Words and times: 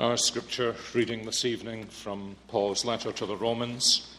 Our 0.00 0.16
scripture 0.16 0.74
reading 0.94 1.26
this 1.26 1.44
evening 1.44 1.84
from 1.84 2.34
Paul's 2.48 2.86
letter 2.86 3.12
to 3.12 3.26
the 3.26 3.36
Romans, 3.36 4.16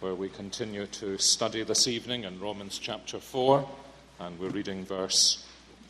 where 0.00 0.14
we 0.14 0.28
continue 0.28 0.86
to 0.88 1.16
study 1.16 1.62
this 1.62 1.88
evening 1.88 2.24
in 2.24 2.38
Romans 2.38 2.78
chapter 2.78 3.18
4, 3.18 3.66
and 4.20 4.38
we're 4.38 4.50
reading 4.50 4.84
verse 4.84 5.42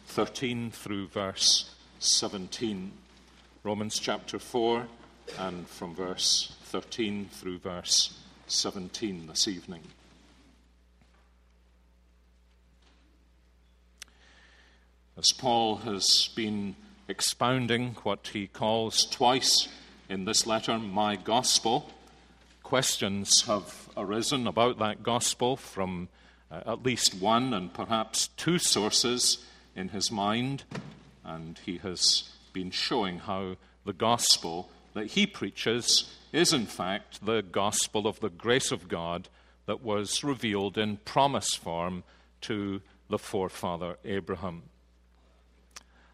13 0.06 0.70
through 0.70 1.08
verse 1.08 1.68
17. 1.98 2.92
Romans 3.64 3.98
chapter 3.98 4.38
4, 4.38 4.86
and 5.40 5.66
from 5.66 5.96
verse 5.96 6.54
13 6.66 7.28
through 7.32 7.58
verse 7.58 8.16
17 8.46 9.26
this 9.26 9.48
evening. 9.48 9.82
As 15.18 15.32
Paul 15.32 15.78
has 15.78 16.30
been 16.36 16.76
expounding 17.08 17.96
what 18.02 18.30
he 18.32 18.46
calls 18.46 19.06
twice 19.06 19.68
in 20.08 20.24
this 20.24 20.46
letter, 20.46 20.78
my 20.78 21.16
gospel, 21.16 21.90
questions 22.62 23.42
have 23.42 23.88
arisen 23.96 24.46
about 24.46 24.78
that 24.78 25.02
gospel 25.02 25.56
from 25.56 26.08
uh, 26.50 26.60
at 26.66 26.82
least 26.82 27.14
one 27.14 27.54
and 27.54 27.72
perhaps 27.72 28.28
two 28.36 28.58
sources 28.58 29.38
in 29.74 29.88
his 29.88 30.10
mind, 30.10 30.64
and 31.24 31.58
he 31.64 31.78
has 31.78 32.30
been 32.52 32.70
showing 32.70 33.18
how 33.18 33.56
the 33.84 33.92
gospel 33.92 34.68
that 34.94 35.08
he 35.08 35.26
preaches 35.26 36.12
is, 36.32 36.52
in 36.52 36.66
fact, 36.66 37.24
the 37.24 37.42
gospel 37.42 38.06
of 38.06 38.20
the 38.20 38.30
grace 38.30 38.70
of 38.70 38.88
God 38.88 39.28
that 39.66 39.82
was 39.82 40.22
revealed 40.22 40.78
in 40.78 40.98
promise 40.98 41.54
form 41.54 42.04
to 42.42 42.80
the 43.08 43.18
forefather 43.18 43.96
Abraham. 44.04 44.62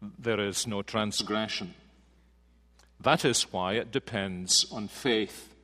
there 0.00 0.40
is 0.40 0.66
no 0.66 0.82
transgression. 0.82 1.74
That 3.00 3.24
is 3.24 3.52
why 3.52 3.74
it 3.74 3.92
depends 3.92 4.66
on 4.72 4.88
faith, 4.88 5.54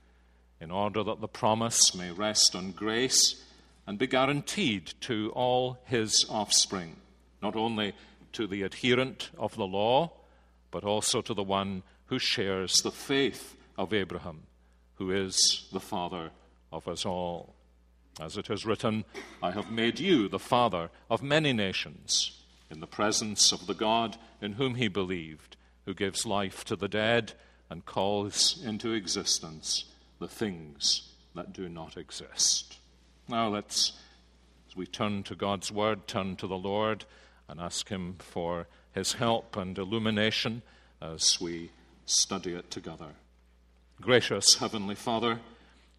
in 0.60 0.70
order 0.70 1.02
that 1.02 1.20
the 1.20 1.28
promise 1.28 1.94
may 1.94 2.10
rest 2.10 2.54
on 2.54 2.72
grace 2.72 3.42
and 3.86 3.98
be 3.98 4.06
guaranteed 4.06 4.94
to 5.02 5.30
all 5.34 5.78
his 5.84 6.24
offspring, 6.28 6.96
not 7.42 7.56
only 7.56 7.92
to 8.32 8.46
the 8.46 8.62
adherent 8.62 9.30
of 9.38 9.54
the 9.56 9.66
law, 9.66 10.12
but 10.70 10.84
also 10.84 11.20
to 11.20 11.34
the 11.34 11.42
one 11.42 11.82
who 12.06 12.18
shares 12.18 12.74
the 12.82 12.90
faith 12.90 13.56
of 13.76 13.92
Abraham, 13.92 14.42
who 14.96 15.10
is 15.10 15.68
the 15.72 15.80
father 15.80 16.30
of 16.72 16.88
us 16.88 17.04
all. 17.04 17.54
As 18.20 18.36
it 18.36 18.48
is 18.48 18.64
written, 18.64 19.04
I 19.42 19.50
have 19.50 19.70
made 19.70 19.98
you 19.98 20.28
the 20.28 20.38
father 20.38 20.90
of 21.10 21.22
many 21.22 21.52
nations 21.52 22.43
in 22.70 22.80
the 22.80 22.86
presence 22.86 23.52
of 23.52 23.66
the 23.66 23.74
God 23.74 24.16
in 24.40 24.52
whom 24.52 24.74
he 24.74 24.88
believed, 24.88 25.56
who 25.84 25.94
gives 25.94 26.26
life 26.26 26.64
to 26.64 26.76
the 26.76 26.88
dead 26.88 27.32
and 27.70 27.84
calls 27.84 28.62
into 28.64 28.92
existence 28.92 29.84
the 30.18 30.28
things 30.28 31.12
that 31.34 31.52
do 31.52 31.68
not 31.68 31.96
exist. 31.96 32.78
Now 33.28 33.48
let's, 33.48 33.92
as 34.68 34.76
we 34.76 34.86
turn 34.86 35.22
to 35.24 35.34
God's 35.34 35.72
Word, 35.72 36.06
turn 36.06 36.36
to 36.36 36.46
the 36.46 36.58
Lord 36.58 37.04
and 37.48 37.60
ask 37.60 37.88
Him 37.88 38.16
for 38.18 38.66
His 38.92 39.14
help 39.14 39.56
and 39.56 39.76
illumination 39.76 40.62
as 41.00 41.40
we 41.40 41.70
study 42.06 42.54
it 42.54 42.70
together. 42.70 43.14
Gracious 44.00 44.56
Heavenly 44.56 44.94
Father, 44.94 45.40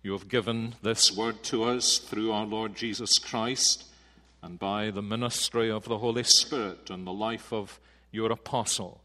you 0.03 0.11
have 0.11 0.29
given 0.29 0.75
this 0.81 1.11
Word 1.11 1.43
to 1.43 1.63
us 1.63 1.97
through 1.97 2.31
our 2.31 2.45
Lord 2.45 2.75
Jesus 2.75 3.17
Christ 3.17 3.85
and 4.45 4.59
by 4.59 4.91
the 4.91 5.01
ministry 5.01 5.72
of 5.72 5.85
the 5.85 5.97
Holy 5.97 6.22
Spirit 6.22 6.91
and 6.91 7.07
the 7.07 7.11
life 7.11 7.51
of 7.51 7.79
your 8.11 8.31
apostle. 8.31 9.01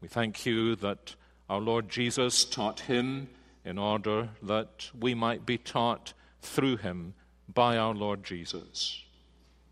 We 0.00 0.06
thank 0.06 0.46
you 0.46 0.76
that 0.76 1.16
our 1.50 1.58
Lord 1.58 1.88
Jesus 1.88 2.44
taught 2.44 2.78
him 2.78 3.28
in 3.64 3.76
order 3.76 4.28
that 4.40 4.88
we 4.96 5.14
might 5.14 5.44
be 5.44 5.58
taught 5.58 6.12
through 6.42 6.76
him 6.76 7.14
by 7.52 7.76
our 7.76 7.92
Lord 7.92 8.22
Jesus. 8.22 9.02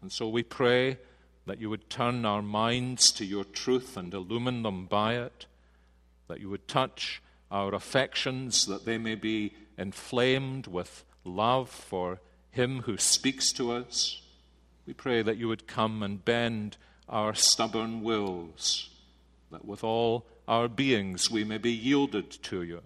And 0.03 0.11
so 0.11 0.29
we 0.29 0.43
pray 0.43 0.99
that 1.47 1.61
you 1.61 1.71
would 1.71 1.89
turn 1.89 2.25
our 2.25 2.43
minds 2.43 3.13
to 3.13 3.25
your 3.25 3.45
truth 3.45 3.97
and 3.97 4.13
illumine 4.13 4.65
them 4.65 4.87
by 4.87 5.15
it, 5.15 5.47
that 6.27 6.41
you 6.41 6.51
would 6.51 6.67
touch 6.67 7.23
our 7.49 7.77
affections, 7.77 8.67
that 8.67 8.84
they 8.84 8.99
may 8.99 9.15
be 9.15 9.55
inflamed 9.79 10.67
with 10.67 11.05
love 11.23 11.71
for 11.71 12.19
him 12.51 12.83
who 12.83 12.99
speaks 12.99 13.53
to 13.53 13.71
us 13.71 14.21
we 14.87 14.93
pray 14.93 15.22
that 15.22 15.37
you 15.37 15.49
would 15.49 15.67
come 15.67 16.03
and 16.03 16.25
bend 16.25 16.77
our 17.09 17.34
stubborn 17.34 18.03
wills, 18.03 18.91
that 19.50 19.65
with 19.65 19.83
all 19.84 20.27
our 20.47 20.69
beings 20.69 21.31
we 21.31 21.45
may 21.45 21.59
be 21.59 21.72
yielded 21.72 22.31
to 22.31 22.62
you, 22.62 22.83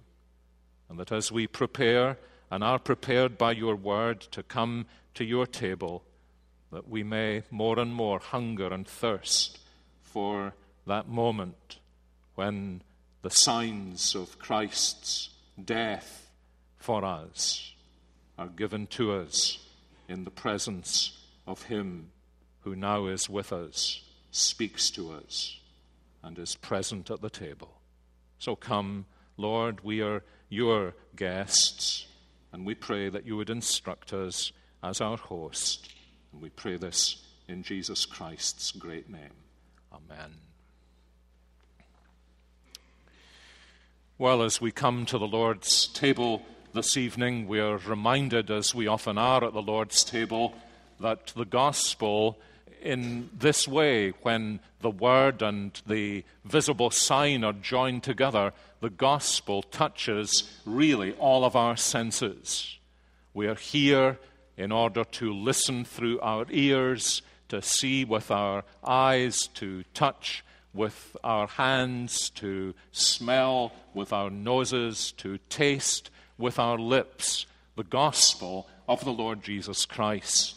and 0.88 0.98
that 0.98 1.12
as 1.12 1.32
we 1.32 1.46
prepare 1.46 2.16
and 2.50 2.62
are 2.62 2.78
prepared 2.78 3.36
by 3.36 3.52
your 3.52 3.76
word 3.76 4.20
to 4.20 4.42
come 4.42 4.86
to 5.14 5.24
your 5.24 5.46
table, 5.46 6.02
that 6.72 6.88
we 6.88 7.02
may 7.02 7.42
more 7.50 7.78
and 7.78 7.92
more 7.92 8.18
hunger 8.18 8.72
and 8.72 8.86
thirst 8.86 9.58
for 10.02 10.54
that 10.86 11.08
moment 11.08 11.78
when 12.34 12.82
the 13.22 13.30
signs 13.30 14.14
of 14.14 14.38
Christ's 14.38 15.30
death 15.62 16.30
for 16.76 17.04
us 17.04 17.72
are 18.38 18.46
given 18.46 18.86
to 18.86 19.12
us 19.12 19.58
in 20.08 20.24
the 20.24 20.30
presence 20.30 21.17
of 21.48 21.62
Him 21.64 22.10
who 22.60 22.76
now 22.76 23.06
is 23.06 23.28
with 23.28 23.52
us, 23.52 24.02
speaks 24.30 24.90
to 24.90 25.12
us, 25.12 25.58
and 26.22 26.38
is 26.38 26.54
present 26.56 27.10
at 27.10 27.22
the 27.22 27.30
table. 27.30 27.80
So 28.38 28.54
come, 28.54 29.06
Lord, 29.38 29.82
we 29.82 30.02
are 30.02 30.22
your 30.50 30.94
guests, 31.16 32.06
and 32.52 32.66
we 32.66 32.74
pray 32.74 33.08
that 33.08 33.26
you 33.26 33.36
would 33.36 33.48
instruct 33.48 34.12
us 34.12 34.52
as 34.82 35.00
our 35.00 35.16
host. 35.16 35.90
And 36.32 36.42
we 36.42 36.50
pray 36.50 36.76
this 36.76 37.24
in 37.48 37.62
Jesus 37.62 38.04
Christ's 38.04 38.70
great 38.70 39.08
name. 39.08 39.32
Amen. 39.90 40.34
Well, 44.18 44.42
as 44.42 44.60
we 44.60 44.70
come 44.70 45.06
to 45.06 45.16
the 45.16 45.26
Lord's 45.26 45.86
table 45.86 46.42
this 46.74 46.96
evening, 46.98 47.48
we 47.48 47.60
are 47.60 47.78
reminded, 47.78 48.50
as 48.50 48.74
we 48.74 48.86
often 48.86 49.16
are 49.16 49.44
at 49.44 49.54
the 49.54 49.62
Lord's 49.62 50.04
table, 50.04 50.54
that 51.00 51.28
the 51.36 51.44
gospel, 51.44 52.38
in 52.82 53.30
this 53.36 53.66
way, 53.66 54.10
when 54.22 54.60
the 54.80 54.90
word 54.90 55.42
and 55.42 55.80
the 55.86 56.24
visible 56.44 56.90
sign 56.90 57.44
are 57.44 57.52
joined 57.52 58.02
together, 58.02 58.52
the 58.80 58.90
gospel 58.90 59.62
touches 59.62 60.50
really 60.64 61.12
all 61.14 61.44
of 61.44 61.56
our 61.56 61.76
senses. 61.76 62.78
We 63.34 63.46
are 63.46 63.54
here 63.54 64.18
in 64.56 64.72
order 64.72 65.04
to 65.04 65.32
listen 65.32 65.84
through 65.84 66.20
our 66.20 66.46
ears, 66.50 67.22
to 67.48 67.62
see 67.62 68.04
with 68.04 68.30
our 68.30 68.64
eyes, 68.84 69.46
to 69.54 69.84
touch 69.94 70.44
with 70.74 71.16
our 71.24 71.46
hands, 71.46 72.30
to 72.30 72.74
smell 72.92 73.72
with 73.94 74.12
our 74.12 74.30
noses, 74.30 75.12
to 75.18 75.38
taste 75.48 76.10
with 76.36 76.58
our 76.58 76.78
lips 76.78 77.46
the 77.76 77.84
gospel 77.84 78.68
of 78.88 79.04
the 79.04 79.12
Lord 79.12 79.42
Jesus 79.42 79.86
Christ. 79.86 80.56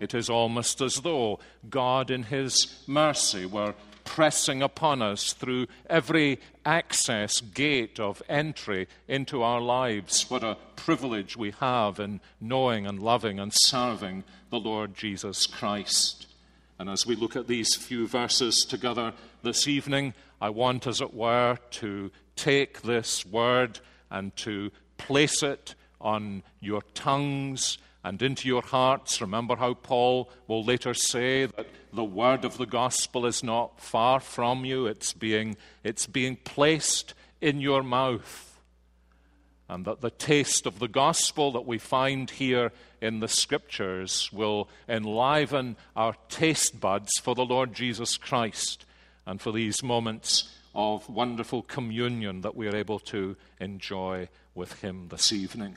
It 0.00 0.14
is 0.14 0.30
almost 0.30 0.80
as 0.80 0.96
though 0.96 1.40
God, 1.68 2.10
in 2.10 2.24
His 2.24 2.82
mercy, 2.86 3.46
were 3.46 3.74
pressing 4.04 4.62
upon 4.62 5.02
us 5.02 5.34
through 5.34 5.66
every 5.90 6.40
access 6.64 7.40
gate 7.40 8.00
of 8.00 8.22
entry 8.28 8.88
into 9.06 9.42
our 9.42 9.60
lives. 9.60 10.30
What 10.30 10.42
a 10.42 10.56
privilege 10.76 11.36
we 11.36 11.50
have 11.60 12.00
in 12.00 12.20
knowing 12.40 12.86
and 12.86 13.00
loving 13.00 13.38
and 13.38 13.52
serving 13.52 14.24
the 14.48 14.58
Lord 14.58 14.94
Jesus 14.94 15.46
Christ. 15.46 16.26
And 16.78 16.88
as 16.88 17.06
we 17.06 17.16
look 17.16 17.36
at 17.36 17.48
these 17.48 17.74
few 17.74 18.06
verses 18.06 18.64
together 18.64 19.12
this 19.42 19.68
evening, 19.68 20.14
I 20.40 20.50
want, 20.50 20.86
as 20.86 21.00
it 21.00 21.12
were, 21.12 21.58
to 21.72 22.10
take 22.36 22.82
this 22.82 23.26
word 23.26 23.80
and 24.10 24.34
to 24.36 24.70
place 24.96 25.42
it 25.42 25.74
on 26.00 26.44
your 26.60 26.82
tongues 26.94 27.78
and 28.08 28.22
into 28.22 28.48
your 28.48 28.62
hearts. 28.62 29.20
Remember 29.20 29.54
how 29.54 29.74
Paul 29.74 30.30
will 30.46 30.64
later 30.64 30.94
say 30.94 31.44
that 31.44 31.66
the 31.92 32.04
word 32.04 32.42
of 32.46 32.56
the 32.56 32.64
gospel 32.64 33.26
is 33.26 33.44
not 33.44 33.78
far 33.80 34.18
from 34.18 34.64
you, 34.64 34.86
it's 34.86 35.12
being, 35.12 35.58
it's 35.84 36.06
being 36.06 36.36
placed 36.36 37.12
in 37.42 37.60
your 37.60 37.82
mouth. 37.82 38.46
and 39.68 39.84
that 39.84 40.00
the 40.00 40.10
taste 40.10 40.64
of 40.64 40.78
the 40.78 40.88
gospel 40.88 41.52
that 41.52 41.66
we 41.66 41.76
find 41.76 42.30
here 42.30 42.72
in 43.02 43.20
the 43.20 43.28
scriptures 43.28 44.30
will 44.32 44.70
enliven 44.88 45.76
our 45.94 46.14
taste 46.30 46.80
buds 46.80 47.10
for 47.20 47.34
the 47.34 47.44
Lord 47.44 47.74
Jesus 47.74 48.16
Christ 48.16 48.86
and 49.26 49.38
for 49.38 49.52
these 49.52 49.82
moments 49.82 50.50
of 50.74 51.06
wonderful 51.10 51.60
communion 51.60 52.40
that 52.40 52.56
we 52.56 52.66
are 52.66 52.76
able 52.76 53.00
to 53.00 53.36
enjoy 53.60 54.30
with 54.54 54.80
Him 54.80 55.08
this 55.08 55.30
evening. 55.30 55.76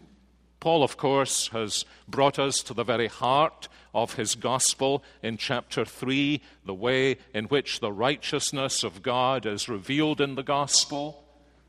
Paul, 0.62 0.84
of 0.84 0.96
course, 0.96 1.48
has 1.48 1.86
brought 2.08 2.38
us 2.38 2.60
to 2.60 2.76
the 2.76 2.84
very 2.84 3.08
heart 3.08 3.68
of 3.96 4.14
his 4.14 4.36
gospel 4.36 5.04
in 5.24 5.38
chapter 5.38 5.84
3, 5.84 6.40
the 6.66 6.74
way 6.74 7.18
in 7.34 7.46
which 7.46 7.80
the 7.80 7.92
righteousness 7.92 8.84
of 8.84 9.02
God 9.02 9.48
is 9.48 9.68
revealed 9.68 10.22
in 10.22 10.36
the 10.36 10.44
gospel, 10.44 11.24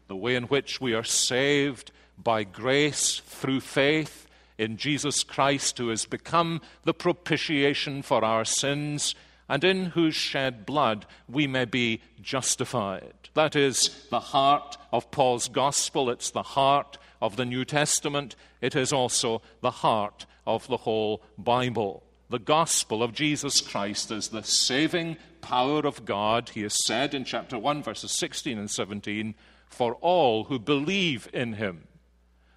the 0.08 0.14
way 0.14 0.36
in 0.36 0.44
which 0.44 0.78
we 0.78 0.92
are 0.92 1.04
saved 1.04 1.90
by 2.22 2.44
grace 2.44 3.22
through 3.24 3.60
faith 3.60 4.26
in 4.58 4.76
Jesus 4.76 5.24
Christ, 5.24 5.78
who 5.78 5.88
has 5.88 6.04
become 6.04 6.60
the 6.84 6.92
propitiation 6.92 8.02
for 8.02 8.22
our 8.22 8.44
sins, 8.44 9.14
and 9.52 9.64
in 9.64 9.84
whose 9.84 10.14
shed 10.14 10.64
blood 10.64 11.04
we 11.28 11.46
may 11.46 11.66
be 11.66 12.00
justified. 12.22 13.28
That 13.34 13.54
is 13.54 14.06
the 14.08 14.18
heart 14.18 14.78
of 14.90 15.10
Paul's 15.10 15.48
gospel. 15.48 16.08
It's 16.08 16.30
the 16.30 16.42
heart 16.42 16.96
of 17.20 17.36
the 17.36 17.44
New 17.44 17.66
Testament. 17.66 18.34
It 18.62 18.74
is 18.74 18.94
also 18.94 19.42
the 19.60 19.70
heart 19.70 20.24
of 20.46 20.66
the 20.68 20.78
whole 20.78 21.22
Bible. 21.36 22.02
The 22.30 22.38
gospel 22.38 23.02
of 23.02 23.12
Jesus 23.12 23.60
Christ 23.60 24.10
is 24.10 24.28
the 24.28 24.42
saving 24.42 25.18
power 25.42 25.80
of 25.80 26.06
God, 26.06 26.48
he 26.54 26.62
has 26.62 26.86
said 26.86 27.12
in 27.12 27.26
chapter 27.26 27.58
1, 27.58 27.82
verses 27.82 28.12
16 28.12 28.56
and 28.56 28.70
17, 28.70 29.34
for 29.68 29.96
all 29.96 30.44
who 30.44 30.58
believe 30.58 31.28
in 31.34 31.52
him 31.52 31.88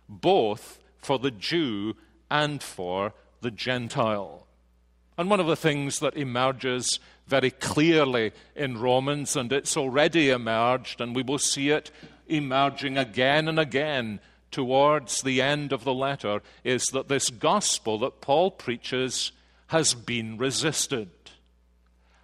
both 0.07 0.79
for 0.97 1.19
the 1.19 1.31
Jew 1.31 1.97
and 2.31 2.63
for 2.63 3.13
the 3.41 3.51
Gentile. 3.51 4.44
And 5.17 5.29
one 5.29 5.39
of 5.39 5.47
the 5.47 5.55
things 5.55 5.99
that 5.99 6.17
emerges 6.17 6.99
very 7.27 7.51
clearly 7.51 8.33
in 8.55 8.77
Romans, 8.77 9.35
and 9.35 9.51
it's 9.51 9.77
already 9.77 10.29
emerged, 10.29 10.99
and 11.01 11.15
we 11.15 11.23
will 11.23 11.39
see 11.39 11.69
it 11.69 11.89
emerging 12.27 12.97
again 12.97 13.47
and 13.47 13.59
again 13.59 14.19
towards 14.51 15.21
the 15.21 15.41
end 15.41 15.71
of 15.71 15.83
the 15.83 15.93
letter, 15.93 16.41
is 16.63 16.85
that 16.87 17.07
this 17.07 17.29
gospel 17.29 17.99
that 17.99 18.21
Paul 18.21 18.51
preaches 18.51 19.31
has 19.67 19.93
been 19.93 20.37
resisted. 20.37 21.09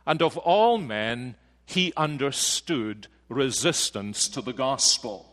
And 0.06 0.22
of 0.22 0.38
all 0.38 0.78
men, 0.78 1.36
he 1.66 1.94
understood 1.96 3.08
resistance 3.30 4.28
to 4.30 4.42
the 4.42 4.54
gospel. 4.54 5.31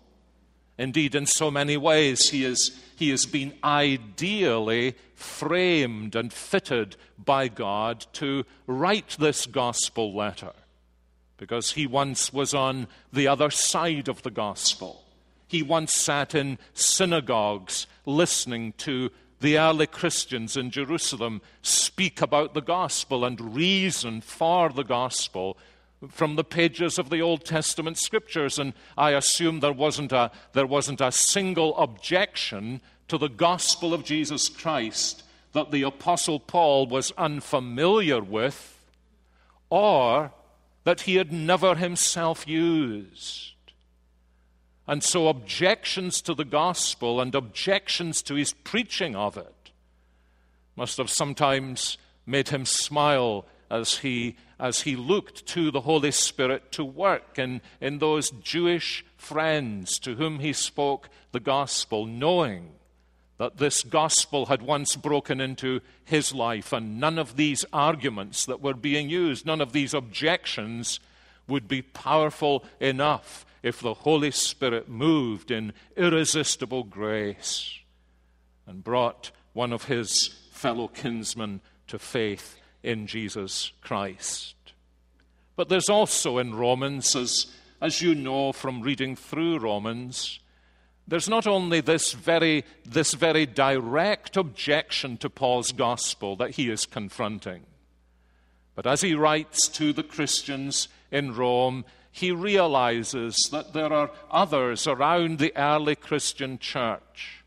Indeed, 0.79 1.17
in 1.17 1.27
so 1.27 1.51
many 1.51 1.77
ways, 1.77 2.31
he, 2.31 2.45
is, 2.45 2.81
he 2.97 3.11
has 3.11 3.27
been 3.27 3.53
ideally 3.65 4.95
framed 5.17 6.15
and 6.15 6.33
fitted 6.33 6.97
by 7.23 7.49
God 7.49 8.07
to 8.15 8.45
write 8.69 9.17
this 9.19 9.45
gospel 9.47 10.15
letter 10.15 10.53
because 11.37 11.73
he 11.73 11.87
once 11.87 12.33
was 12.33 12.55
on 12.55 12.87
the 13.13 13.27
other 13.27 13.51
side 13.51 14.09
of 14.09 14.23
the 14.23 14.31
gospel. 14.31 15.05
He 15.49 15.63
once 15.63 15.95
sat 15.95 16.35
in 16.35 16.59
synagogues 16.75 17.87
listening 18.07 18.75
to 18.79 19.11
the 19.41 19.59
early 19.59 19.87
Christians 19.87 20.57
in 20.57 20.71
Jerusalem 20.71 21.41
speak 21.63 22.21
about 22.21 22.55
the 22.55 22.61
gospel 22.61 23.25
and 23.25 23.55
reason 23.55 24.21
for 24.21 24.69
the 24.69 24.83
gospel 24.83 25.57
from 26.09 26.37
the 26.37 26.45
pages 26.45 26.99
of 26.99 27.11
the 27.11 27.21
Old 27.21 27.45
Testament 27.45 27.99
scriptures, 27.99 28.59
and 28.59 28.73
I 28.97 29.11
assume 29.11 29.61
there 29.61 29.73
wasn't 29.73 30.13
a, 30.13 30.31
there 30.53 30.67
wasn't 30.67 31.01
a 31.01 31.11
single 31.11 31.77
objection 31.77 32.81
to 33.09 33.19
the 33.19 33.29
gospel 33.29 33.93
of 33.93 34.05
Jesus 34.05 34.49
Christ 34.49 35.25
that 35.53 35.71
the 35.71 35.83
Apostle 35.83 36.39
Paul 36.39 36.87
was 36.87 37.13
unfamiliar 37.13 38.23
with 38.23 38.79
or 39.71 40.33
that 40.85 41.03
he 41.03 41.17
had 41.17 41.33
never 41.33 41.75
himself 41.75 42.47
used. 42.47 43.55
And 44.87 45.03
so, 45.03 45.29
objections 45.29 46.23
to 46.23 46.35
the 46.35 46.47
gospel 46.47 47.21
and 47.21 47.35
objections 47.35 48.23
to 48.23 48.35
his 48.35 48.55
preaching 48.55 49.15
of 49.15 49.37
it 49.37 49.71
must 50.77 50.97
have 50.97 51.11
sometimes 51.11 51.99
made 52.25 52.49
him 52.49 52.65
smile 52.65 53.45
as 53.71 53.99
he, 53.99 54.37
as 54.59 54.83
he 54.83 54.97
looked 54.97 55.47
to 55.47 55.71
the 55.71 55.83
Holy 55.83 56.11
Spirit 56.11 56.73
to 56.73 56.85
work. 56.85 57.39
In, 57.39 57.61
in 57.81 57.99
those 57.99 58.31
Jewish 58.31 59.05
friends 59.17 59.99
to 60.01 60.17
whom 60.17 60.41
he 60.41 60.53
spoke 60.53 61.09
the 61.33 61.41
gospel, 61.41 62.07
knowing 62.07 62.73
that 63.39 63.59
this 63.59 63.85
gospel 63.85 64.47
had 64.47 64.63
once 64.63 64.97
broken 64.97 65.41
into 65.41 65.81
his 66.05 66.35
life, 66.35 66.73
and 66.73 66.99
none 66.99 67.19
of 67.19 67.37
these 67.37 67.65
arguments 67.73 68.47
that 68.47 68.61
were 68.61 68.75
being 68.75 69.09
used, 69.09 69.47
none 69.47 69.61
of 69.61 69.73
these 69.73 69.95
objections 69.95 70.99
would 71.47 71.69
be 71.69 71.83
powerful 71.83 72.65
enough 72.81 73.47
if 73.63 73.81
the 73.81 73.95
Holy 73.95 74.31
Spirit 74.31 74.89
moved 74.89 75.51
in 75.51 75.73
irresistible 75.97 76.83
grace 76.83 77.79
and 78.67 78.85
brought 78.85 79.31
one 79.53 79.73
of 79.73 79.85
his 79.85 80.35
fellow 80.53 80.89
kinsmen 80.89 81.61
to 81.87 81.99
faith 81.99 82.59
in 82.83 83.07
Jesus 83.07 83.73
Christ. 83.81 84.55
But 85.57 85.69
there's 85.69 85.89
also 85.89 86.39
in 86.39 86.55
Romans, 86.55 87.17
as, 87.17 87.47
as 87.81 88.01
you 88.01 88.15
know 88.15 88.53
from 88.53 88.81
reading 88.81 89.17
through 89.17 89.59
Romans, 89.59 90.41
there's 91.09 91.29
not 91.29 91.47
only 91.47 91.81
this 91.81 92.13
very, 92.13 92.65
this 92.85 93.15
very 93.15 93.47
direct 93.47 94.37
objection 94.37 95.17
to 95.19 95.31
Paul's 95.31 95.73
gospel 95.73 96.37
that 96.37 96.53
he 96.53 96.71
is 96.71 96.85
confronting, 96.85 97.63
but 98.75 98.87
as 98.87 99.01
he 99.01 99.15
writes 99.15 99.67
to 99.69 99.93
the 99.93 100.05
Christians 100.05 100.87
in 101.11 101.35
Rome, 101.35 101.85
he 102.13 102.31
realizes 102.31 103.37
that 103.51 103.73
there 103.73 103.93
are 103.93 104.11
others 104.31 104.87
around 104.87 105.39
the 105.39 105.57
early 105.57 105.97
Christian 105.97 106.59
church, 106.59 107.43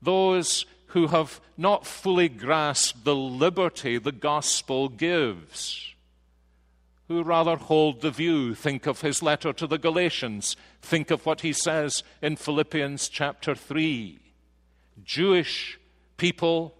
those 0.00 0.66
who 0.92 1.06
have 1.06 1.40
not 1.56 1.86
fully 1.86 2.28
grasped 2.28 3.04
the 3.04 3.16
liberty 3.16 3.96
the 3.96 4.12
gospel 4.12 4.90
gives, 4.90 5.94
who 7.08 7.22
rather 7.22 7.56
hold 7.56 8.02
the 8.02 8.10
view, 8.10 8.54
think 8.54 8.86
of 8.86 9.00
his 9.00 9.22
letter 9.22 9.54
to 9.54 9.66
the 9.66 9.78
Galatians, 9.78 10.54
think 10.82 11.10
of 11.10 11.24
what 11.24 11.40
he 11.40 11.52
says 11.52 12.02
in 12.20 12.36
Philippians 12.36 13.08
chapter 13.08 13.54
3. 13.54 14.20
Jewish 15.02 15.78
people 16.18 16.74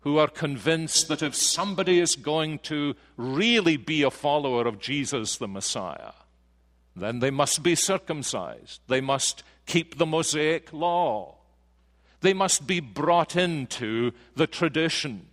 who 0.00 0.16
are 0.16 0.28
convinced 0.28 1.08
that 1.08 1.22
if 1.22 1.34
somebody 1.34 2.00
is 2.00 2.16
going 2.16 2.58
to 2.60 2.94
really 3.18 3.76
be 3.76 4.02
a 4.02 4.10
follower 4.10 4.66
of 4.66 4.80
Jesus 4.80 5.36
the 5.36 5.46
Messiah, 5.46 6.12
then 6.96 7.18
they 7.18 7.30
must 7.30 7.62
be 7.62 7.74
circumcised. 7.74 8.80
They 8.88 9.02
must 9.02 9.42
keep 9.66 9.98
the 9.98 10.06
Mosaic 10.06 10.72
law. 10.72 11.36
They 12.20 12.34
must 12.34 12.66
be 12.66 12.80
brought 12.80 13.36
into 13.36 14.12
the 14.36 14.46
tradition. 14.46 15.26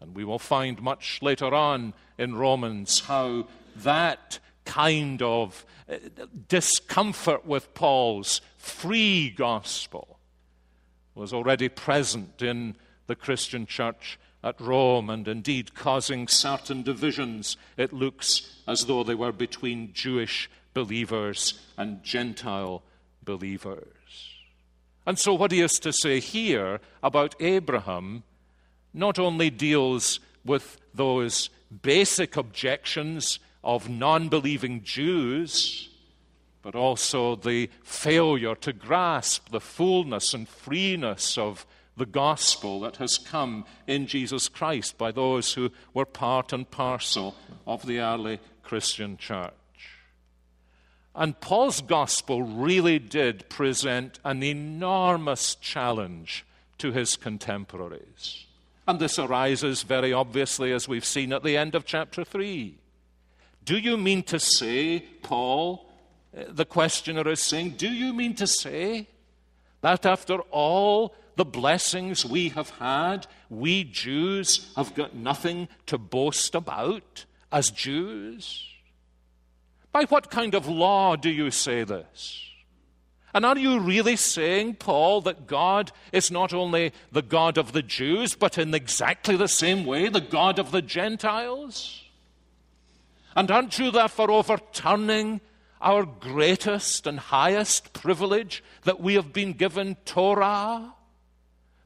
And 0.00 0.14
we 0.14 0.24
will 0.24 0.38
find 0.38 0.80
much 0.82 1.20
later 1.22 1.54
on 1.54 1.94
in 2.18 2.34
Romans 2.34 3.00
how 3.00 3.46
that 3.76 4.38
kind 4.64 5.22
of 5.22 5.64
uh, 5.88 5.96
discomfort 6.48 7.46
with 7.46 7.72
Paul's 7.74 8.40
free 8.58 9.30
gospel 9.30 10.18
was 11.14 11.32
already 11.32 11.68
present 11.68 12.42
in 12.42 12.76
the 13.06 13.16
Christian 13.16 13.66
church 13.66 14.18
at 14.42 14.60
Rome 14.60 15.08
and 15.08 15.26
indeed 15.26 15.74
causing 15.74 16.28
certain 16.28 16.82
divisions. 16.82 17.56
It 17.76 17.92
looks 17.92 18.62
as 18.68 18.86
though 18.86 19.02
they 19.02 19.14
were 19.14 19.32
between 19.32 19.92
Jewish 19.92 20.50
believers 20.74 21.58
and 21.76 22.02
Gentile 22.02 22.82
believers. 23.24 23.95
And 25.06 25.18
so, 25.18 25.34
what 25.34 25.52
he 25.52 25.60
has 25.60 25.78
to 25.80 25.92
say 25.92 26.20
here 26.20 26.80
about 27.02 27.34
Abraham 27.40 28.24
not 28.92 29.18
only 29.18 29.50
deals 29.50 30.18
with 30.44 30.78
those 30.94 31.50
basic 31.82 32.36
objections 32.36 33.38
of 33.62 33.88
non 33.88 34.28
believing 34.28 34.82
Jews, 34.82 35.88
but 36.62 36.74
also 36.74 37.36
the 37.36 37.70
failure 37.84 38.56
to 38.56 38.72
grasp 38.72 39.50
the 39.50 39.60
fullness 39.60 40.34
and 40.34 40.48
freeness 40.48 41.38
of 41.38 41.66
the 41.96 42.06
gospel 42.06 42.80
that 42.80 42.96
has 42.96 43.18
come 43.18 43.64
in 43.86 44.06
Jesus 44.06 44.48
Christ 44.48 44.98
by 44.98 45.12
those 45.12 45.54
who 45.54 45.70
were 45.94 46.04
part 46.04 46.52
and 46.52 46.70
parcel 46.70 47.34
of 47.66 47.86
the 47.86 48.00
early 48.00 48.40
Christian 48.62 49.16
church. 49.16 49.52
And 51.16 51.40
Paul's 51.40 51.80
gospel 51.80 52.42
really 52.42 52.98
did 52.98 53.48
present 53.48 54.20
an 54.24 54.42
enormous 54.42 55.54
challenge 55.54 56.44
to 56.78 56.92
his 56.92 57.16
contemporaries. 57.16 58.44
And 58.86 59.00
this 59.00 59.18
arises 59.18 59.82
very 59.82 60.12
obviously, 60.12 60.72
as 60.72 60.86
we've 60.86 61.04
seen 61.04 61.32
at 61.32 61.42
the 61.42 61.56
end 61.56 61.74
of 61.74 61.86
chapter 61.86 62.22
3. 62.22 62.76
Do 63.64 63.78
you 63.78 63.96
mean 63.96 64.22
to 64.24 64.38
say, 64.38 65.00
Paul, 65.22 65.90
eh, 66.36 66.44
the 66.48 66.66
questioner 66.66 67.26
is 67.28 67.40
saying, 67.40 67.70
do 67.70 67.88
you 67.88 68.12
mean 68.12 68.34
to 68.34 68.46
say 68.46 69.08
That 69.86 70.06
after 70.06 70.40
all 70.50 71.14
the 71.36 71.44
blessings 71.44 72.24
we 72.24 72.48
have 72.50 72.70
had, 72.70 73.26
we 73.48 73.84
Jews 73.84 74.72
have 74.74 74.94
got 74.94 75.14
nothing 75.14 75.68
to 75.86 75.96
boast 75.96 76.54
about 76.54 77.24
as 77.52 77.70
Jews? 77.70 78.64
By 79.96 80.04
what 80.04 80.30
kind 80.30 80.54
of 80.54 80.68
law 80.68 81.16
do 81.16 81.30
you 81.30 81.50
say 81.50 81.82
this? 81.82 82.50
And 83.32 83.46
are 83.46 83.56
you 83.56 83.80
really 83.80 84.16
saying, 84.16 84.74
Paul, 84.74 85.22
that 85.22 85.46
God 85.46 85.90
is 86.12 86.30
not 86.30 86.52
only 86.52 86.92
the 87.12 87.22
God 87.22 87.56
of 87.56 87.72
the 87.72 87.80
Jews, 87.80 88.34
but 88.34 88.58
in 88.58 88.74
exactly 88.74 89.36
the 89.36 89.48
same 89.48 89.86
way 89.86 90.10
the 90.10 90.20
God 90.20 90.58
of 90.58 90.70
the 90.70 90.82
Gentiles? 90.82 92.04
And 93.34 93.50
aren't 93.50 93.78
you 93.78 93.90
therefore 93.90 94.30
overturning 94.30 95.40
our 95.80 96.04
greatest 96.04 97.06
and 97.06 97.18
highest 97.18 97.94
privilege 97.94 98.62
that 98.82 99.00
we 99.00 99.14
have 99.14 99.32
been 99.32 99.54
given 99.54 99.96
Torah? 100.04 100.92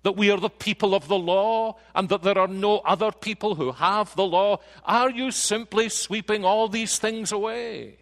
That 0.03 0.17
we 0.17 0.33
are 0.33 0.41
the 0.41 0.51
people 0.51 0.97
of 0.97 1.07
the 1.07 1.17
law 1.17 1.77
and 1.95 2.09
that 2.09 2.23
there 2.23 2.39
are 2.39 2.49
no 2.49 2.79
other 2.79 3.13
people 3.13 3.55
who 3.55 3.71
have 3.71 4.17
the 4.17 4.27
law? 4.27 4.59
Are 4.85 5.11
you 5.11 5.31
simply 5.31 5.89
sweeping 5.89 6.45
all 6.45 6.67
these 6.69 6.99
things 6.99 7.31
away? 7.31 7.99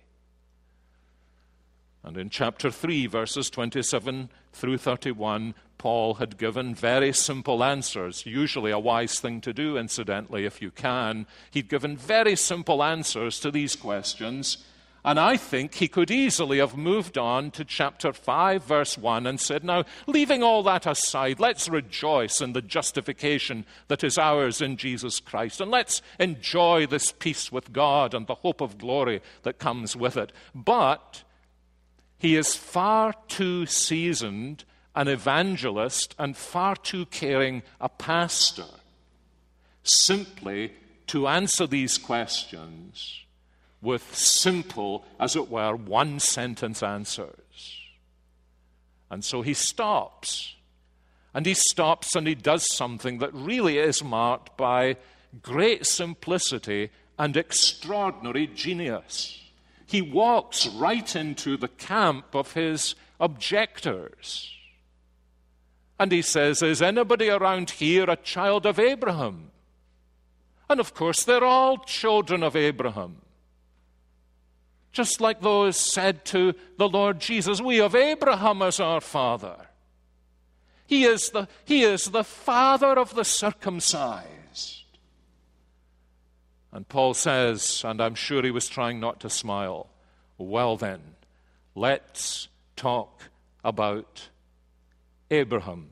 And 2.02 2.17
in 2.17 2.31
chapter 2.31 2.71
3, 2.71 3.07
verses 3.07 3.50
27 3.50 4.31
through 4.52 4.78
31, 4.78 5.55
Paul 5.78 6.14
had 6.14 6.38
given 6.38 6.75
very 6.75 7.12
simple 7.12 7.62
answers, 7.62 8.26
usually 8.26 8.71
a 8.71 8.78
wise 8.78 9.21
thing 9.21 9.40
to 9.43 9.52
do, 9.52 9.76
incidentally, 9.76 10.45
if 10.45 10.61
you 10.61 10.71
can. 10.71 11.26
He'd 11.50 11.69
given 11.69 11.97
very 11.97 12.37
simple 12.37 12.83
answers 12.83 13.40
to 13.40 13.50
these 13.50 13.76
questions. 13.76 14.59
And 15.05 15.19
I 15.19 15.37
think 15.37 15.75
he 15.75 15.87
could 15.87 16.11
easily 16.11 16.59
have 16.59 16.76
moved 16.76 17.17
on 17.17 17.52
to 17.52 17.64
chapter 17.64 18.12
5, 18.12 18.64
verse 18.64 18.99
1, 18.99 19.26
and 19.26 19.40
said, 19.40 19.62
Now, 19.62 19.85
leaving 20.07 20.43
all 20.43 20.62
that 20.64 20.87
aside, 20.87 21.38
let's 21.38 21.69
rejoice 21.69 22.40
in 22.40 22.52
the 22.52 22.61
justification 22.61 23.64
that 23.87 24.02
is 24.02 24.19
ours 24.19 24.61
in 24.61 24.76
Jesus 24.76 25.21
Christ, 25.21 25.61
and 25.61 25.71
let's 25.71 26.02
enjoy 26.19 26.87
this 26.87 27.12
peace 27.12 27.52
with 27.52 27.73
God 27.73 28.12
and 28.12 28.26
the 28.26 28.35
hope 28.35 28.61
of 28.61 28.76
glory 28.76 29.23
that 29.45 29.61
comes 29.61 29.97
with 29.97 30.17
it. 30.17 30.33
But 30.55 31.23
he 32.19 32.37
is 32.37 32.55
far 32.55 33.15
too 33.29 33.67
seasoned 33.67 34.65
an 34.95 35.07
evangelist 35.07 36.15
and 36.19 36.37
far 36.37 36.75
too 36.75 37.07
caring 37.07 37.63
a 37.81 37.89
pastor 37.89 38.65
simply 39.85 40.73
to 41.07 41.29
answer 41.29 41.67
these 41.67 41.97
questions 41.97 43.25
with 43.81 44.15
simple, 44.15 45.05
as 45.21 45.37
it 45.37 45.49
were, 45.49 45.77
one 45.77 46.19
sentence 46.19 46.83
answers. 46.83 47.79
And 49.09 49.25
so 49.25 49.43
he 49.43 49.55
stops. 49.55 50.57
And 51.33 51.47
he 51.47 51.55
stops 51.55 52.17
and 52.17 52.27
he 52.27 52.35
does 52.35 52.67
something 52.75 53.19
that 53.19 53.33
really 53.33 53.79
is 53.79 54.03
marked 54.03 54.57
by 54.57 54.97
great 55.43 55.87
simplicity 55.87 56.91
and 57.17 57.37
extraordinary 57.37 58.49
genius 58.49 59.48
he 59.88 60.02
walks 60.02 60.66
right 60.66 61.16
into 61.16 61.57
the 61.57 61.66
camp 61.66 62.35
of 62.35 62.52
his 62.52 62.95
objectors. 63.18 64.54
And 65.99 66.12
he 66.12 66.21
says, 66.21 66.61
Is 66.61 66.83
anybody 66.83 67.30
around 67.30 67.71
here 67.71 68.04
a 68.04 68.16
child 68.16 68.66
of 68.66 68.78
Abraham? 68.78 69.50
And 70.68 70.78
of 70.78 70.92
course, 70.92 71.25
they're 71.25 71.42
all 71.42 71.78
children 71.78 72.42
of 72.42 72.54
Abraham. 72.54 73.23
Just 74.92 75.23
like 75.23 75.40
those 75.40 75.78
said 75.78 76.26
to 76.26 76.54
the 76.76 76.88
Lord 76.88 77.18
Jesus, 77.18 77.62
We 77.62 77.78
have 77.78 77.95
Abraham 77.95 78.61
as 78.61 78.80
our 78.80 79.00
father. 79.00 79.57
He 80.87 81.04
is 81.04 81.30
the, 81.30 81.49
he 81.64 81.83
is 81.83 82.11
the 82.11 82.25
father 82.25 82.99
of 82.99 83.14
the 83.14 83.25
circumcised. 83.25 84.38
And 86.73 86.89
Paul 86.89 87.15
says, 87.15 87.83
and 87.85 88.01
I'm 88.01 88.15
sure 88.15 88.43
he 88.43 88.51
was 88.51 88.69
trying 88.69 89.01
not 89.01 89.21
to 89.21 89.31
smile, 89.31 89.89
well 90.37 90.77
then, 90.77 91.01
let's 91.75 92.49
talk 92.77 93.31
about 93.65 94.29
Abraham. 95.31 95.91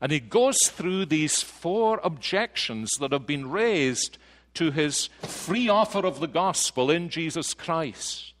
And 0.00 0.12
he 0.12 0.20
goes 0.20 0.58
through 0.64 1.06
these 1.06 1.42
four 1.42 2.00
objections 2.04 2.90
that 3.00 3.12
have 3.12 3.26
been 3.26 3.50
raised 3.50 4.18
to 4.54 4.70
his 4.70 5.08
free 5.22 5.68
offer 5.68 6.06
of 6.06 6.20
the 6.20 6.28
gospel 6.28 6.90
in 6.90 7.08
Jesus 7.08 7.54
Christ. 7.54 8.34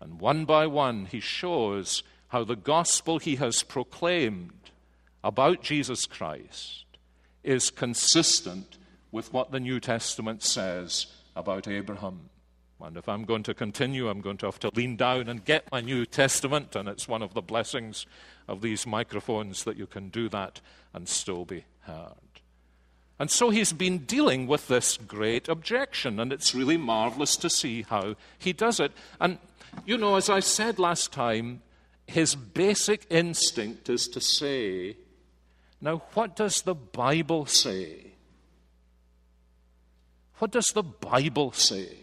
And 0.00 0.20
one 0.20 0.44
by 0.44 0.66
one, 0.66 1.06
he 1.06 1.20
shows 1.20 2.02
how 2.28 2.44
the 2.44 2.56
gospel 2.56 3.18
he 3.18 3.36
has 3.36 3.62
proclaimed 3.62 4.70
about 5.24 5.62
Jesus 5.62 6.06
Christ 6.06 6.84
is 7.42 7.70
consistent 7.70 8.77
with 9.10 9.32
what 9.32 9.50
the 9.50 9.60
New 9.60 9.80
Testament 9.80 10.42
says 10.42 11.06
about 11.34 11.68
Abraham. 11.68 12.30
And 12.80 12.96
if 12.96 13.08
I'm 13.08 13.24
going 13.24 13.42
to 13.44 13.54
continue, 13.54 14.08
I'm 14.08 14.20
going 14.20 14.36
to 14.38 14.46
have 14.46 14.60
to 14.60 14.70
lean 14.74 14.96
down 14.96 15.28
and 15.28 15.44
get 15.44 15.70
my 15.72 15.80
New 15.80 16.06
Testament, 16.06 16.76
and 16.76 16.88
it's 16.88 17.08
one 17.08 17.22
of 17.22 17.34
the 17.34 17.42
blessings 17.42 18.06
of 18.46 18.60
these 18.60 18.86
microphones 18.86 19.64
that 19.64 19.76
you 19.76 19.86
can 19.86 20.10
do 20.10 20.28
that 20.28 20.60
and 20.94 21.08
still 21.08 21.44
be 21.44 21.64
heard. 21.80 22.14
And 23.18 23.30
so 23.30 23.50
he's 23.50 23.72
been 23.72 23.98
dealing 23.98 24.46
with 24.46 24.68
this 24.68 24.96
great 24.96 25.48
objection, 25.48 26.20
and 26.20 26.32
it's 26.32 26.54
really 26.54 26.76
marvelous 26.76 27.36
to 27.38 27.50
see 27.50 27.82
how 27.82 28.14
he 28.38 28.52
does 28.52 28.78
it. 28.78 28.92
And, 29.20 29.38
you 29.84 29.98
know, 29.98 30.14
as 30.14 30.30
I 30.30 30.38
said 30.38 30.78
last 30.78 31.12
time, 31.12 31.62
his 32.06 32.36
basic 32.36 33.06
instinct 33.10 33.88
is 33.88 34.06
to 34.08 34.20
say, 34.20 34.96
now, 35.80 36.02
what 36.14 36.36
does 36.36 36.62
the 36.62 36.74
Bible 36.74 37.46
say? 37.46 38.07
What 40.38 40.52
does 40.52 40.68
the 40.68 40.82
Bible 40.82 41.52
say? 41.52 41.96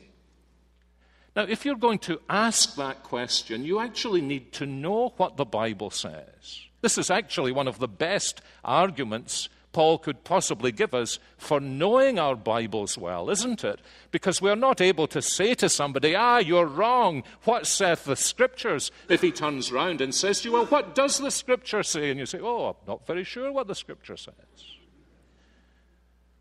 Now, 1.36 1.44
if 1.44 1.66
you're 1.66 1.76
going 1.76 2.00
to 2.00 2.22
ask 2.30 2.76
that 2.76 3.04
question, 3.04 3.66
you 3.66 3.80
actually 3.80 4.22
need 4.22 4.54
to 4.54 4.66
know 4.66 5.14
what 5.18 5.36
the 5.36 5.46
Bible 5.46 5.90
says. 5.90 6.62
This 6.82 6.98
is 6.98 7.10
actually 7.10 7.52
one 7.52 7.68
of 7.68 7.80
the 7.80 7.88
best 7.88 8.42
arguments 8.64 9.50
Paul 9.76 9.98
could 9.98 10.24
possibly 10.24 10.72
give 10.72 10.94
us 10.94 11.20
for 11.38 11.60
knowing 11.60 12.18
our 12.18 12.38
Bibles 12.38 12.98
well, 12.98 13.30
isn't 13.30 13.62
it? 13.66 13.82
Because 14.10 14.42
we're 14.42 14.56
not 14.56 14.80
able 14.80 15.06
to 15.08 15.22
say 15.22 15.54
to 15.56 15.68
somebody, 15.68 16.16
Ah, 16.16 16.38
you're 16.38 16.66
wrong. 16.66 17.24
What 17.44 17.68
saith 17.68 18.06
the 18.06 18.16
Scriptures? 18.16 18.90
If 19.10 19.22
he 19.22 19.34
turns 19.34 19.74
round 19.74 20.00
and 20.00 20.16
says 20.16 20.40
to 20.40 20.48
you, 20.48 20.54
Well, 20.54 20.68
what 20.68 20.96
does 20.96 21.18
the 21.18 21.30
Scripture 21.30 21.84
say? 21.84 22.10
And 22.10 22.18
you 22.18 22.26
say, 22.26 22.40
Oh, 22.42 22.68
I'm 22.68 22.88
not 22.88 23.06
very 23.06 23.26
sure 23.26 23.52
what 23.52 23.68
the 23.68 23.76
Scripture 23.76 24.16
says. 24.16 24.75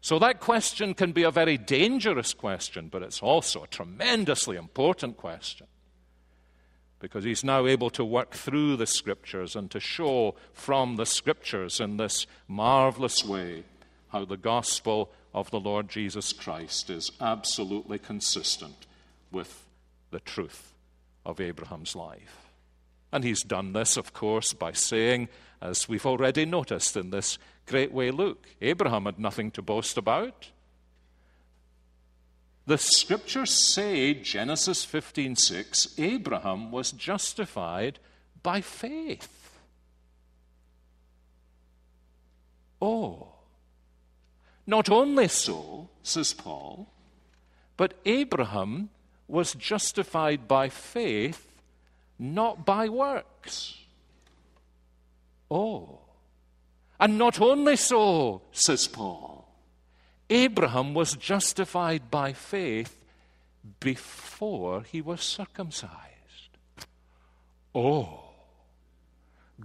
So 0.05 0.19
that 0.19 0.39
question 0.39 0.93
can 0.93 1.13
be 1.13 1.23
a 1.23 1.31
very 1.31 1.57
dangerous 1.57 2.35
question, 2.35 2.89
but 2.93 3.03
it's 3.03 3.23
also 3.23 3.65
a 3.65 3.69
tremendously 3.69 4.55
important 4.55 5.17
question. 5.17 5.67
Because 6.99 7.25
he's 7.25 7.43
now 7.43 7.67
able 7.67 7.89
to 7.89 8.05
work 8.05 8.33
through 8.35 8.77
the 8.77 8.87
scriptures 8.87 9.57
and 9.57 9.71
to 9.71 9.81
show 9.81 10.35
from 10.53 10.97
the 10.97 11.07
scriptures 11.07 11.81
in 11.81 11.97
this 11.97 12.27
marvelous 12.47 13.25
way 13.25 13.65
how 14.09 14.27
the 14.27 14.37
gospel 14.37 15.11
of 15.33 15.51
the 15.51 15.59
Lord 15.59 15.89
Jesus 15.89 16.35
Christ 16.35 16.91
is 16.91 17.11
absolutely 17.19 17.99
consistent 17.99 18.85
with 19.33 19.65
the 20.11 20.21
truth 20.21 20.75
of 21.25 21.41
Abraham's 21.41 21.97
life. 21.97 22.51
And 23.11 23.25
he's 23.25 23.43
done 23.43 23.73
this, 23.73 23.97
of 23.97 24.13
course, 24.13 24.53
by 24.53 24.73
saying, 24.73 25.31
as 25.63 25.89
we've 25.89 26.05
already 26.05 26.45
noticed 26.45 26.95
in 26.95 27.09
this 27.09 27.39
great 27.67 27.93
way 27.93 28.11
Luke. 28.11 28.47
Abraham 28.61 29.07
had 29.07 29.19
nothing 29.19 29.51
to 29.53 29.63
boast 29.63 29.97
about. 29.97 30.51
The 32.67 32.79
scriptures 32.79 33.51
say, 33.51 34.15
Genesis 34.15 34.87
15:6, 34.87 35.99
Abraham 35.99 36.71
was 36.71 36.93
justified 36.93 37.99
by 38.43 38.61
faith. 38.61 39.59
Oh, 42.81 43.29
not 44.67 44.91
only 44.91 45.29
so, 45.29 45.91
says 46.03 46.33
Paul, 46.33 46.89
but 47.77 47.95
Abraham 48.07 48.91
was 49.29 49.55
justified 49.55 50.49
by 50.49 50.69
faith, 50.69 51.51
not 52.19 52.65
by 52.65 52.89
works. 52.89 53.79
Oh, 55.51 56.04
and 57.01 57.19
not 57.19 57.41
only 57.41 57.77
so, 57.77 58.43
says 58.53 58.87
Paul, 58.87 59.49
Abraham 60.31 60.95
was 60.95 61.15
justified 61.15 62.11
by 62.11 62.33
faith 62.33 62.97
before 63.81 64.83
he 64.83 65.01
was 65.01 65.21
circumcised. 65.21 65.91
Oh, 67.75 68.21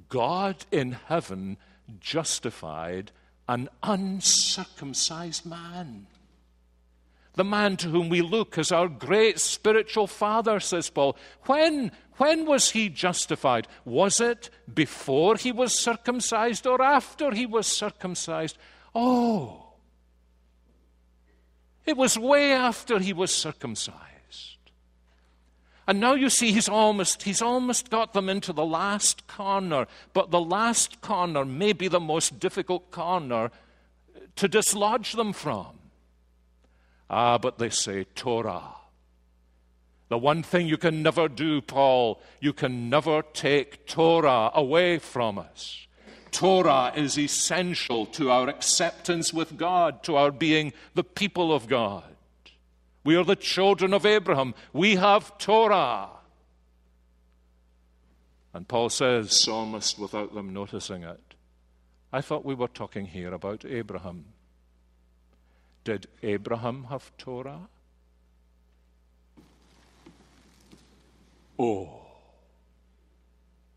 God 0.10 0.56
in 0.72 0.94
heaven 1.08 1.58
justified 2.00 3.12
an 3.48 3.70
uncircumcised 3.84 5.46
man. 5.46 6.08
The 7.40 7.44
man 7.46 7.78
to 7.78 7.88
whom 7.88 8.10
we 8.10 8.22
look 8.22 8.58
as 8.58 8.70
our 8.70 8.90
great 8.90 9.40
spiritual 9.40 10.08
father, 10.08 10.60
says 10.60 10.90
Paul. 10.90 11.16
When, 11.46 11.94
when 12.18 12.46
was 12.46 12.72
he 12.72 12.90
justified? 12.90 13.66
Was 13.86 14.20
it 14.20 14.50
before 14.72 15.38
he 15.38 15.54
was 15.54 15.80
circumcised 15.80 16.68
or 16.68 16.82
after 16.82 17.32
he 17.32 17.46
was 17.46 17.66
circumcised? 17.66 18.58
Oh, 18.94 19.68
it 21.86 21.96
was 21.96 22.20
way 22.20 22.52
after 22.52 23.00
he 23.00 23.14
was 23.14 23.34
circumcised. 23.34 24.58
And 25.88 26.02
now 26.02 26.16
you 26.16 26.30
see 26.30 26.52
he's 26.52 26.68
almost, 26.68 27.24
he's 27.24 27.42
almost 27.42 27.90
got 27.90 28.12
them 28.12 28.28
into 28.28 28.52
the 28.52 28.66
last 28.66 29.28
corner, 29.28 29.88
but 30.12 30.30
the 30.30 30.42
last 30.42 31.00
corner 31.00 31.46
may 31.46 31.72
be 31.72 31.88
the 31.88 32.02
most 32.02 32.38
difficult 32.38 32.92
corner 32.92 33.50
to 34.36 34.50
dislodge 34.50 35.14
them 35.14 35.32
from. 35.32 35.79
Ah, 37.10 37.38
but 37.38 37.58
they 37.58 37.70
say 37.70 38.04
Torah. 38.04 38.76
The 40.10 40.18
one 40.18 40.44
thing 40.44 40.68
you 40.68 40.78
can 40.78 41.04
never 41.04 41.28
do, 41.28 41.62
Paul, 41.62 42.22
you 42.40 42.52
can 42.54 42.90
never 42.90 43.22
take 43.22 43.86
Torah 43.86 44.52
away 44.54 44.98
from 44.98 45.38
us. 45.38 45.88
Torah 46.32 46.92
is 46.96 47.18
essential 47.18 48.06
to 48.08 48.32
our 48.32 48.48
acceptance 48.48 49.34
with 49.34 49.58
God, 49.58 50.04
to 50.04 50.16
our 50.16 50.32
being 50.32 50.74
the 50.94 51.04
people 51.04 51.54
of 51.54 51.68
God. 51.68 52.04
We 53.04 53.16
are 53.16 53.24
the 53.24 53.36
children 53.36 53.94
of 53.94 54.06
Abraham. 54.06 54.54
We 54.74 54.96
have 54.96 55.38
Torah. 55.38 56.10
And 58.54 58.68
Paul 58.68 58.90
says, 58.90 59.48
almost 59.48 60.00
without 60.00 60.34
them 60.34 60.54
noticing 60.54 61.04
it, 61.04 61.36
I 62.12 62.22
thought 62.22 62.44
we 62.44 62.56
were 62.56 62.68
talking 62.68 63.06
here 63.06 63.34
about 63.34 63.64
Abraham. 63.64 64.26
Did 65.90 66.06
Abraham 66.22 66.84
have 66.92 67.12
Torah? 67.18 67.62
Oh. 71.58 71.90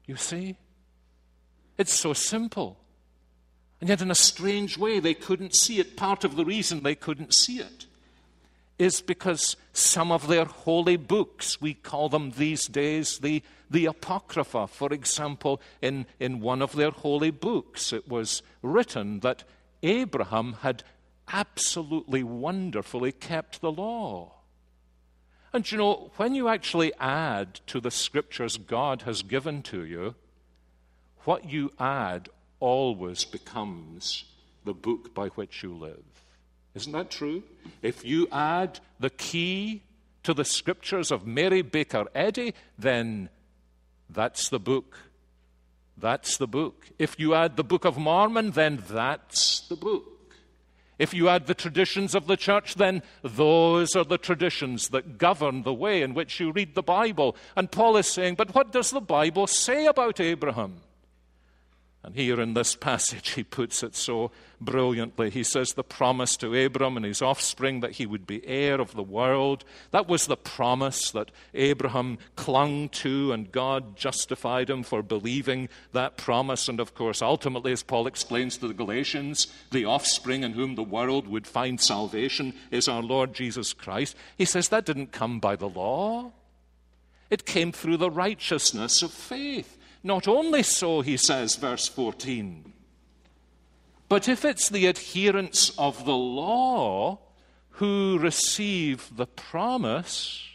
You 0.05 0.17
see? 0.17 0.57
It's 1.79 1.95
so 1.95 2.13
simple. 2.13 2.77
And 3.81 3.89
yet, 3.89 4.03
in 4.03 4.11
a 4.11 4.15
strange 4.15 4.77
way, 4.77 5.01
they 5.01 5.15
couldn't 5.15 5.57
see 5.57 5.81
it. 5.81 5.97
Part 5.97 6.23
of 6.23 6.37
the 6.37 6.45
reason 6.45 6.83
they 6.83 6.95
couldn't 6.95 7.33
see 7.33 7.61
it 7.61 7.87
is 8.79 9.01
because 9.01 9.57
some 9.73 10.13
of 10.13 10.29
their 10.29 10.45
holy 10.45 10.99
books, 10.99 11.63
we 11.63 11.73
call 11.73 12.11
them 12.11 12.33
these 12.33 12.67
days 12.67 13.21
the, 13.21 13.43
the 13.71 13.87
Apocrypha, 13.87 14.67
for 14.67 14.93
example, 14.93 15.63
in, 15.81 16.05
in 16.21 16.41
one 16.41 16.61
of 16.61 16.77
their 16.77 16.91
holy 16.91 17.31
books, 17.31 17.91
it 17.91 18.07
was 18.07 18.43
written 18.61 19.21
that 19.21 19.45
Abraham 19.83 20.59
had 20.61 20.85
absolutely 21.29 22.23
wonderfully 22.23 23.13
kept 23.13 23.61
the 23.61 23.73
law. 23.73 24.33
And 25.53 25.71
you 25.71 25.79
know, 25.79 26.11
when 26.17 26.35
you 26.35 26.49
actually 26.49 26.93
add 26.99 27.61
to 27.67 27.81
the 27.81 27.91
scriptures 27.91 28.57
God 28.57 29.03
has 29.03 29.23
given 29.23 29.63
to 29.65 29.85
you, 29.85 30.15
what 31.25 31.51
you 31.51 31.73
add 31.79 32.29
always 32.59 33.25
becomes 33.25 34.25
the 34.65 34.73
book 34.73 35.15
by 35.15 35.29
which 35.29 35.63
you 35.63 35.75
live. 35.75 36.03
Isn't 36.75 36.93
that 36.93 37.11
true? 37.11 37.43
If 37.83 38.05
you 38.05 38.29
add 38.33 38.81
the 38.99 39.11
key 39.11 39.83
to 40.23 40.33
the 40.33 40.45
scriptures 40.45 41.11
of 41.11 41.27
Mary 41.27 41.63
Baker 41.63 42.07
Eddy, 42.15 42.55
then 42.79 43.29
that's 44.09 44.49
the 44.49 44.59
book. 44.59 44.97
That's 45.99 46.37
the 46.37 46.47
book. 46.47 46.89
If 46.99 47.19
you 47.19 47.35
add 47.35 47.57
the 47.57 47.65
Book 47.65 47.85
of 47.85 47.99
Mormon, 47.99 48.53
then 48.53 48.83
that's 48.89 49.61
the 49.69 49.77
book. 49.77 50.12
If 51.03 51.13
you 51.13 51.29
add 51.29 51.49
the 51.49 51.55
traditions 51.55 52.15
of 52.15 52.29
the 52.29 52.37
church, 52.37 52.77
then 52.77 53.03
those 53.23 53.97
are 53.97 54.05
the 54.05 54.19
traditions 54.19 54.91
that 54.91 55.19
govern 55.19 55.65
the 55.65 55.75
way 55.75 56.01
in 56.01 56.15
which 56.15 56.39
you 56.39 56.53
read 56.53 56.77
the 56.77 56.83
Bible. 56.83 57.35
And 57.57 57.73
Paul 57.73 57.97
is 57.97 58.07
saying, 58.07 58.37
but 58.37 58.55
what 58.55 58.71
does 58.71 58.93
the 58.93 59.01
Bible 59.01 59.49
say 59.49 59.87
about 59.87 60.21
Abraham? 60.21 60.77
And 62.05 62.17
here 62.17 62.41
in 62.41 62.55
this 62.55 62.75
passage, 62.75 63.31
he 63.31 63.45
puts 63.45 63.85
it 63.85 63.95
so 63.95 64.33
brilliantly. 64.61 65.31
He 65.31 65.45
says, 65.45 65.73
The 65.73 65.85
promise 65.85 66.37
to 66.39 66.53
Abram 66.53 66.97
and 66.97 67.07
his 67.07 67.23
offspring 67.23 67.79
that 67.81 67.93
he 67.93 68.07
would 68.07 68.27
be 68.27 68.45
heir 68.45 68.81
of 68.81 68.95
the 68.95 69.05
world. 69.05 69.65
That 69.93 70.09
was 70.09 70.27
the 70.27 70.37
promise 70.37 71.13
that 71.13 71.31
Abraham 71.55 72.19
clung 72.35 72.89
to, 72.89 73.31
and 73.31 73.53
God 73.53 73.97
justified 73.97 74.69
him 74.69 74.83
for 74.83 75.01
believing 75.01 75.69
that 75.93 76.17
promise. 76.17 76.69
And 76.69 76.81
of 76.81 76.93
course, 76.93 77.23
ultimately, 77.23 77.71
as 77.71 77.85
Paul 77.85 78.09
explains 78.09 78.57
to 78.57 78.67
the 78.67 78.75
Galatians, 78.75 79.47
the 79.71 79.85
offspring 79.85 80.43
in 80.43 80.55
whom 80.55 80.75
the 80.75 80.83
world 80.83 81.29
would 81.29 81.47
find 81.47 81.81
salvation 81.81 82.53
is 82.73 82.89
our 82.89 83.03
Lord 83.03 83.33
Jesus 83.33 83.73
Christ. 83.73 84.17
He 84.37 84.45
says 84.45 84.71
that 84.71 84.87
didn't 84.87 85.13
come 85.13 85.39
by 85.39 85.55
the 85.55 85.69
law, 85.69 86.33
it 87.31 87.47
came 87.47 87.71
through 87.71 87.97
the 87.99 88.11
righteousness 88.11 89.03
of 89.03 89.13
faith. 89.13 89.79
Not 90.03 90.27
only 90.27 90.63
so, 90.63 91.01
he 91.01 91.17
says, 91.17 91.57
verse 91.57 91.87
14, 91.89 92.73
but 94.09 94.29
if 94.29 94.45
it's 94.45 94.69
the 94.69 94.89
adherents 94.89 95.73
of 95.79 96.05
the 96.05 96.15
law 96.15 97.19
who 97.71 98.19
receive 98.19 99.11
the 99.17 99.27
promise, 99.27 100.47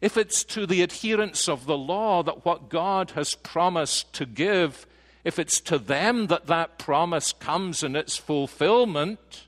if 0.00 0.16
it's 0.16 0.42
to 0.44 0.66
the 0.66 0.82
adherents 0.82 1.48
of 1.48 1.66
the 1.66 1.78
law 1.78 2.22
that 2.22 2.44
what 2.44 2.68
God 2.68 3.12
has 3.12 3.34
promised 3.34 4.12
to 4.14 4.26
give, 4.26 4.86
if 5.22 5.38
it's 5.38 5.60
to 5.60 5.78
them 5.78 6.26
that 6.26 6.46
that 6.46 6.78
promise 6.78 7.32
comes 7.32 7.82
in 7.82 7.94
its 7.94 8.16
fulfillment, 8.16 9.46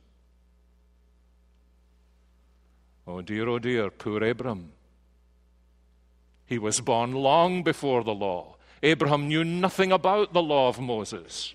oh 3.07 3.21
dear, 3.21 3.49
oh 3.49 3.59
dear, 3.59 3.91
poor 3.91 4.23
Abram. 4.23 4.73
He 6.47 6.59
was 6.59 6.81
born 6.81 7.13
long 7.13 7.63
before 7.63 8.05
the 8.05 8.15
law. 8.15 8.56
Abraham 8.83 9.29
knew 9.29 9.45
nothing 9.45 9.93
about 9.93 10.33
the 10.33 10.43
law 10.43 10.69
of 10.69 10.81
Moses. 10.81 11.55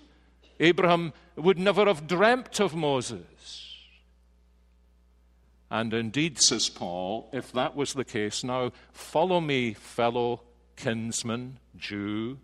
Abraham 0.60 1.12
would 1.36 1.58
never 1.58 1.86
have 1.86 2.06
dreamt 2.06 2.60
of 2.60 2.74
Moses. 2.74 3.78
And 5.70 5.94
indeed, 5.94 6.38
says 6.38 6.68
Paul, 6.68 7.30
if 7.32 7.50
that 7.52 7.74
was 7.74 7.94
the 7.94 8.04
case, 8.04 8.44
now 8.44 8.72
follow 8.92 9.40
me, 9.40 9.72
fellow 9.72 10.42
kinsman, 10.76 11.58
Jew. 11.76 12.38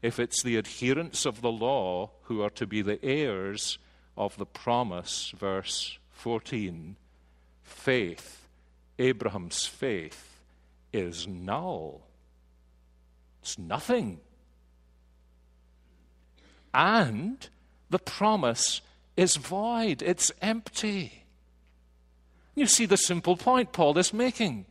If 0.00 0.18
it's 0.18 0.42
the 0.42 0.56
adherents 0.56 1.26
of 1.26 1.42
the 1.42 1.52
law 1.52 2.10
who 2.22 2.40
are 2.42 2.50
to 2.50 2.66
be 2.66 2.82
the 2.82 3.04
heirs 3.04 3.78
of 4.16 4.36
the 4.38 4.46
promise, 4.46 5.34
verse 5.36 5.98
14, 6.10 6.96
faith, 7.62 8.48
Abraham's 8.98 9.66
faith, 9.66 10.40
is 10.92 11.28
null. 11.28 12.07
It's 13.48 13.58
nothing. 13.58 14.20
And 16.74 17.48
the 17.88 17.98
promise 17.98 18.82
is 19.16 19.36
void, 19.36 20.02
it's 20.02 20.30
empty. 20.42 21.24
You 22.54 22.66
see 22.66 22.84
the 22.84 22.98
simple 22.98 23.38
point 23.38 23.72
Paul 23.72 23.96
is 23.96 24.12
making. 24.12 24.66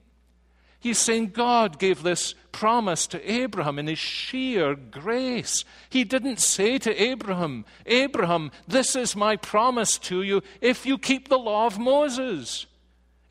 He's 0.79 0.99
saying 0.99 1.29
God 1.29 1.79
gave 1.79 2.03
this 2.03 2.35
promise 2.51 3.07
to 3.07 3.31
Abraham 3.31 3.79
in 3.79 3.87
his 3.87 3.97
sheer 3.97 4.75
grace. 4.75 5.65
He 5.89 6.03
didn't 6.03 6.39
say 6.39 6.77
to 6.77 7.01
Abraham, 7.01 7.65
Abraham, 7.87 8.51
this 8.67 8.95
is 8.95 9.15
my 9.15 9.37
promise 9.37 9.97
to 9.99 10.21
you 10.21 10.43
if 10.61 10.85
you 10.85 10.99
keep 10.99 11.29
the 11.29 11.39
law 11.39 11.65
of 11.65 11.79
Moses. 11.79 12.67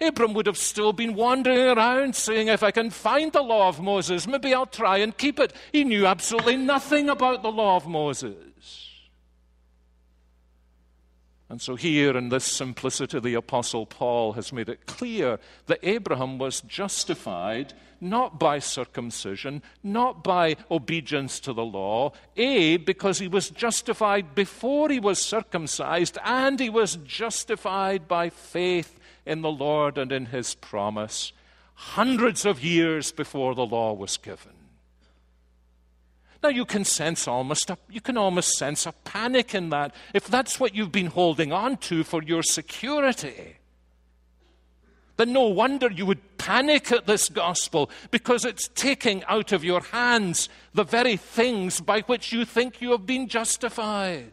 Abram 0.01 0.35
would 0.35 0.47
have 0.47 0.59
still 0.59 0.93
been 0.93 1.15
wandering 1.15 1.79
around 1.79 2.15
saying, 2.15 2.49
If 2.49 2.63
I 2.63 2.71
can 2.71 2.91
find 2.91 3.33
the 3.33 3.43
law 3.43 3.69
of 3.69 3.81
Moses, 3.81 4.27
maybe 4.27 4.53
I'll 4.53 4.67
try 4.67 4.99
and 4.99 5.17
keep 5.17 5.39
it. 5.41 5.55
He 5.73 5.85
knew 5.85 6.07
absolutely 6.07 6.57
nothing 6.57 7.09
about 7.09 7.43
the 7.43 7.51
law 7.51 7.77
of 7.77 7.87
Moses. 7.87 8.37
And 11.49 11.63
so, 11.63 11.77
here 11.77 12.17
in 12.17 12.29
this 12.29 12.45
simplicity, 12.45 13.21
the 13.21 13.35
Apostle 13.35 13.87
Paul 13.87 14.33
has 14.33 14.53
made 14.53 14.69
it 14.69 14.87
clear 14.87 15.39
that 15.67 15.79
Abraham 15.83 16.39
was 16.39 16.61
justified 16.61 17.73
not 18.01 18.39
by 18.39 18.59
circumcision, 18.59 19.63
not 19.83 20.23
by 20.23 20.57
obedience 20.71 21.41
to 21.41 21.53
the 21.53 21.65
law. 21.65 22.13
A, 22.37 22.77
because 22.77 23.19
he 23.19 23.29
was 23.29 23.49
justified 23.49 24.35
before 24.35 24.91
he 24.91 25.01
was 25.01 25.23
circumcised, 25.23 26.19
and 26.25 26.61
he 26.61 26.69
was 26.69 26.97
justified 27.07 28.07
by 28.07 28.29
faith 28.29 28.99
in 29.27 29.43
the 29.43 29.51
Lord 29.51 29.99
and 29.99 30.13
in 30.13 30.27
his 30.27 30.55
promise 30.55 31.33
hundreds 31.77 32.47
of 32.47 32.65
years 32.65 33.13
before 33.13 33.55
the 33.55 33.67
law 33.67 33.93
was 33.93 34.17
given. 34.17 34.53
Now 36.43 36.49
you 36.49 36.65
can 36.65 36.85
sense 36.85 37.29
almost 37.29 37.71
a, 37.71 37.79
you 37.91 38.01
can 38.01 38.17
almost 38.17 38.57
sense 38.57 38.87
a 38.87 38.93
panic 38.93 39.55
in 39.55 39.71
that 39.71 39.95
if 40.15 40.27
that's 40.27 40.59
what 40.59 40.75
you've 40.75 40.93
been 40.93 41.07
holding 41.07 41.53
on 41.53 41.77
to 41.79 42.05
for 42.05 42.23
your 42.23 42.43
security. 42.43 43.57
Then 45.17 45.33
no 45.33 45.47
wonder 45.47 45.91
you 45.91 46.07
would 46.07 46.39
panic 46.39 46.93
at 46.93 47.07
this 47.07 47.29
gospel 47.29 47.91
because 48.11 48.45
it's 48.45 48.69
taking 48.75 49.25
out 49.25 49.53
of 49.53 49.65
your 49.65 49.81
hands 49.81 50.49
the 50.75 50.85
very 50.85 51.17
things 51.17 51.81
by 51.81 52.01
which 52.03 52.33
you 52.33 52.45
think 52.45 52.81
you 52.81 52.91
have 52.93 53.07
been 53.07 53.29
justified 53.29 54.31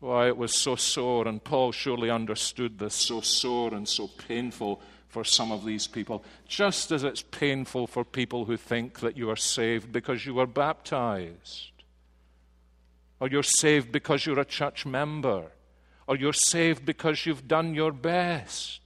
why 0.00 0.28
it 0.28 0.36
was 0.36 0.54
so 0.54 0.76
sore, 0.76 1.28
and 1.28 1.44
Paul 1.44 1.72
surely 1.72 2.10
understood 2.10 2.78
this, 2.78 2.94
so 2.94 3.20
sore 3.20 3.74
and 3.74 3.86
so 3.86 4.08
painful 4.08 4.80
for 5.08 5.24
some 5.24 5.52
of 5.52 5.64
these 5.64 5.86
people, 5.86 6.24
just 6.48 6.90
as 6.90 7.04
it's 7.04 7.22
painful 7.22 7.86
for 7.86 8.04
people 8.04 8.46
who 8.46 8.56
think 8.56 9.00
that 9.00 9.16
you 9.16 9.28
are 9.28 9.36
saved 9.36 9.92
because 9.92 10.24
you 10.24 10.34
were 10.34 10.46
baptized, 10.46 11.72
or 13.18 13.28
you're 13.28 13.42
saved 13.42 13.92
because 13.92 14.24
you're 14.24 14.40
a 14.40 14.44
church 14.44 14.86
member, 14.86 15.44
or 16.06 16.16
you're 16.16 16.32
saved 16.32 16.86
because 16.86 17.26
you've 17.26 17.46
done 17.46 17.74
your 17.74 17.92
best. 17.92 18.80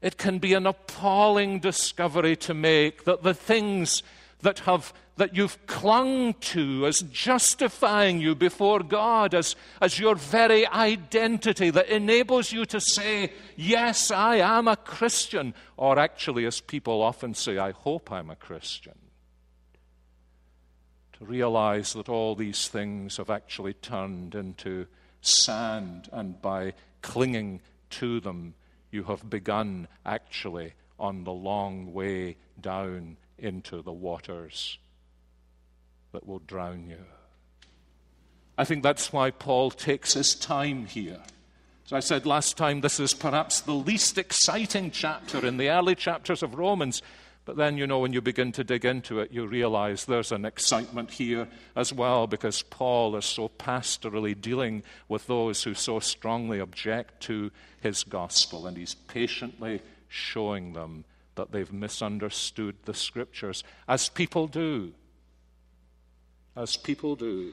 It 0.00 0.18
can 0.18 0.38
be 0.38 0.54
an 0.54 0.66
appalling 0.66 1.60
discovery 1.60 2.36
to 2.36 2.54
make 2.54 3.04
that 3.04 3.22
the 3.22 3.34
things 3.34 4.02
that 4.42 4.60
have 4.60 4.92
that 5.16 5.36
you've 5.36 5.64
clung 5.66 6.34
to 6.34 6.86
as 6.86 7.00
justifying 7.00 8.20
you 8.20 8.34
before 8.34 8.80
God, 8.80 9.34
as, 9.34 9.54
as 9.80 9.98
your 9.98 10.16
very 10.16 10.66
identity 10.66 11.70
that 11.70 11.88
enables 11.88 12.52
you 12.52 12.64
to 12.66 12.80
say, 12.80 13.32
Yes, 13.56 14.10
I 14.10 14.36
am 14.36 14.66
a 14.66 14.76
Christian, 14.76 15.54
or 15.76 15.98
actually, 15.98 16.46
as 16.46 16.60
people 16.60 17.00
often 17.00 17.34
say, 17.34 17.58
I 17.58 17.70
hope 17.70 18.10
I'm 18.10 18.30
a 18.30 18.36
Christian. 18.36 18.98
To 21.18 21.24
realize 21.24 21.92
that 21.92 22.08
all 22.08 22.34
these 22.34 22.66
things 22.66 23.18
have 23.18 23.30
actually 23.30 23.74
turned 23.74 24.34
into 24.34 24.86
sand, 25.20 26.08
and 26.12 26.42
by 26.42 26.74
clinging 27.02 27.60
to 27.90 28.18
them, 28.18 28.54
you 28.90 29.04
have 29.04 29.30
begun 29.30 29.86
actually 30.04 30.72
on 30.98 31.22
the 31.22 31.32
long 31.32 31.92
way 31.92 32.36
down 32.60 33.16
into 33.38 33.80
the 33.82 33.92
waters 33.92 34.78
that 36.14 36.26
will 36.26 36.38
drown 36.38 36.88
you. 36.88 37.04
I 38.56 38.64
think 38.64 38.82
that's 38.84 39.12
why 39.12 39.32
Paul 39.32 39.70
takes 39.70 40.14
his 40.14 40.34
time 40.36 40.86
here. 40.86 41.20
As 41.86 41.92
I 41.92 42.00
said 42.00 42.24
last 42.24 42.56
time, 42.56 42.80
this 42.80 43.00
is 43.00 43.12
perhaps 43.12 43.60
the 43.60 43.74
least 43.74 44.16
exciting 44.16 44.92
chapter 44.92 45.44
in 45.44 45.56
the 45.56 45.68
early 45.68 45.96
chapters 45.96 46.42
of 46.42 46.54
Romans. 46.54 47.02
But 47.44 47.56
then, 47.56 47.76
you 47.76 47.86
know, 47.86 47.98
when 47.98 48.12
you 48.12 48.22
begin 48.22 48.52
to 48.52 48.64
dig 48.64 48.84
into 48.84 49.18
it, 49.18 49.32
you 49.32 49.44
realize 49.46 50.04
there's 50.04 50.30
an 50.30 50.44
excitement 50.44 51.10
here 51.10 51.48
as 51.74 51.92
well 51.92 52.28
because 52.28 52.62
Paul 52.62 53.16
is 53.16 53.24
so 53.24 53.48
pastorally 53.48 54.40
dealing 54.40 54.84
with 55.08 55.26
those 55.26 55.64
who 55.64 55.74
so 55.74 55.98
strongly 55.98 56.60
object 56.60 57.24
to 57.24 57.50
his 57.80 58.04
gospel, 58.04 58.68
and 58.68 58.76
he's 58.76 58.94
patiently 58.94 59.82
showing 60.08 60.74
them 60.74 61.04
that 61.34 61.50
they've 61.50 61.72
misunderstood 61.72 62.76
the 62.84 62.94
scriptures, 62.94 63.64
as 63.88 64.08
people 64.08 64.46
do 64.46 64.94
as 66.56 66.76
people 66.76 67.16
do. 67.16 67.52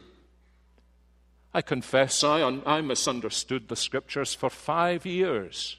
I 1.53 1.61
confess 1.61 2.23
I, 2.23 2.41
I 2.65 2.81
misunderstood 2.81 3.67
the 3.67 3.75
scriptures 3.75 4.33
for 4.33 4.49
five 4.49 5.05
years. 5.05 5.77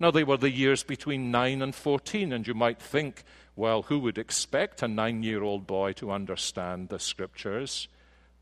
Now, 0.00 0.10
they 0.10 0.24
were 0.24 0.38
the 0.38 0.50
years 0.50 0.82
between 0.82 1.30
9 1.30 1.60
and 1.62 1.74
14, 1.74 2.32
and 2.32 2.46
you 2.46 2.54
might 2.54 2.80
think, 2.80 3.22
well, 3.54 3.82
who 3.82 3.98
would 4.00 4.16
expect 4.16 4.82
a 4.82 4.88
nine 4.88 5.22
year 5.22 5.42
old 5.42 5.66
boy 5.66 5.92
to 5.94 6.10
understand 6.10 6.88
the 6.88 6.98
scriptures? 6.98 7.88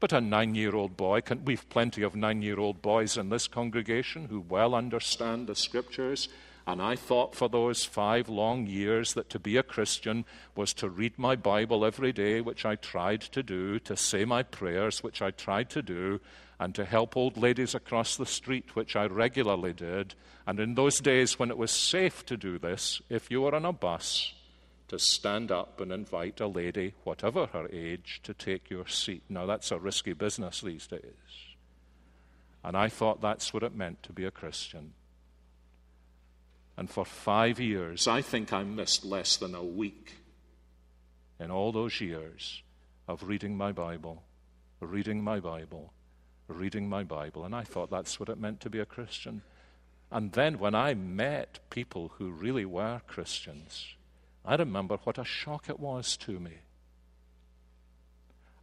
But 0.00 0.12
a 0.12 0.20
nine 0.20 0.54
year 0.54 0.76
old 0.76 0.96
boy, 0.96 1.22
can, 1.22 1.44
we've 1.44 1.68
plenty 1.68 2.02
of 2.02 2.14
nine 2.14 2.40
year 2.42 2.60
old 2.60 2.80
boys 2.80 3.16
in 3.16 3.28
this 3.28 3.48
congregation 3.48 4.26
who 4.26 4.40
well 4.40 4.74
understand 4.74 5.48
the 5.48 5.56
scriptures. 5.56 6.28
And 6.68 6.82
I 6.82 6.96
thought 6.96 7.34
for 7.34 7.48
those 7.48 7.86
five 7.86 8.28
long 8.28 8.66
years 8.66 9.14
that 9.14 9.30
to 9.30 9.38
be 9.38 9.56
a 9.56 9.62
Christian 9.62 10.26
was 10.54 10.74
to 10.74 10.90
read 10.90 11.18
my 11.18 11.34
Bible 11.34 11.82
every 11.82 12.12
day, 12.12 12.42
which 12.42 12.66
I 12.66 12.76
tried 12.76 13.22
to 13.22 13.42
do, 13.42 13.78
to 13.78 13.96
say 13.96 14.26
my 14.26 14.42
prayers, 14.42 15.02
which 15.02 15.22
I 15.22 15.30
tried 15.30 15.70
to 15.70 15.80
do, 15.80 16.20
and 16.60 16.74
to 16.74 16.84
help 16.84 17.16
old 17.16 17.38
ladies 17.38 17.74
across 17.74 18.18
the 18.18 18.26
street, 18.26 18.76
which 18.76 18.96
I 18.96 19.06
regularly 19.06 19.72
did. 19.72 20.14
And 20.46 20.60
in 20.60 20.74
those 20.74 21.00
days 21.00 21.38
when 21.38 21.50
it 21.50 21.56
was 21.56 21.70
safe 21.70 22.26
to 22.26 22.36
do 22.36 22.58
this, 22.58 23.00
if 23.08 23.30
you 23.30 23.40
were 23.40 23.54
on 23.54 23.64
a 23.64 23.72
bus, 23.72 24.34
to 24.88 24.98
stand 24.98 25.50
up 25.50 25.80
and 25.80 25.90
invite 25.90 26.38
a 26.38 26.46
lady, 26.46 26.92
whatever 27.02 27.46
her 27.46 27.66
age, 27.72 28.20
to 28.24 28.34
take 28.34 28.68
your 28.68 28.86
seat. 28.86 29.22
Now, 29.30 29.46
that's 29.46 29.70
a 29.70 29.78
risky 29.78 30.12
business 30.12 30.60
these 30.60 30.86
days. 30.86 31.02
And 32.62 32.76
I 32.76 32.90
thought 32.90 33.22
that's 33.22 33.54
what 33.54 33.62
it 33.62 33.74
meant 33.74 34.02
to 34.02 34.12
be 34.12 34.26
a 34.26 34.30
Christian. 34.30 34.92
And 36.78 36.88
for 36.88 37.04
five 37.04 37.58
years, 37.58 38.06
I 38.06 38.22
think 38.22 38.52
I 38.52 38.62
missed 38.62 39.04
less 39.04 39.36
than 39.36 39.52
a 39.52 39.64
week 39.64 40.12
in 41.40 41.50
all 41.50 41.72
those 41.72 42.00
years 42.00 42.62
of 43.08 43.24
reading 43.24 43.56
my 43.56 43.72
Bible, 43.72 44.22
reading 44.78 45.24
my 45.24 45.40
Bible, 45.40 45.92
reading 46.46 46.88
my 46.88 47.02
Bible. 47.02 47.44
And 47.44 47.52
I 47.52 47.64
thought 47.64 47.90
that's 47.90 48.20
what 48.20 48.28
it 48.28 48.38
meant 48.38 48.60
to 48.60 48.70
be 48.70 48.78
a 48.78 48.86
Christian. 48.86 49.42
And 50.12 50.30
then 50.30 50.60
when 50.60 50.76
I 50.76 50.94
met 50.94 51.58
people 51.68 52.12
who 52.16 52.30
really 52.30 52.64
were 52.64 53.00
Christians, 53.08 53.96
I 54.44 54.54
remember 54.54 54.98
what 55.02 55.18
a 55.18 55.24
shock 55.24 55.68
it 55.68 55.80
was 55.80 56.16
to 56.18 56.38
me. 56.38 56.58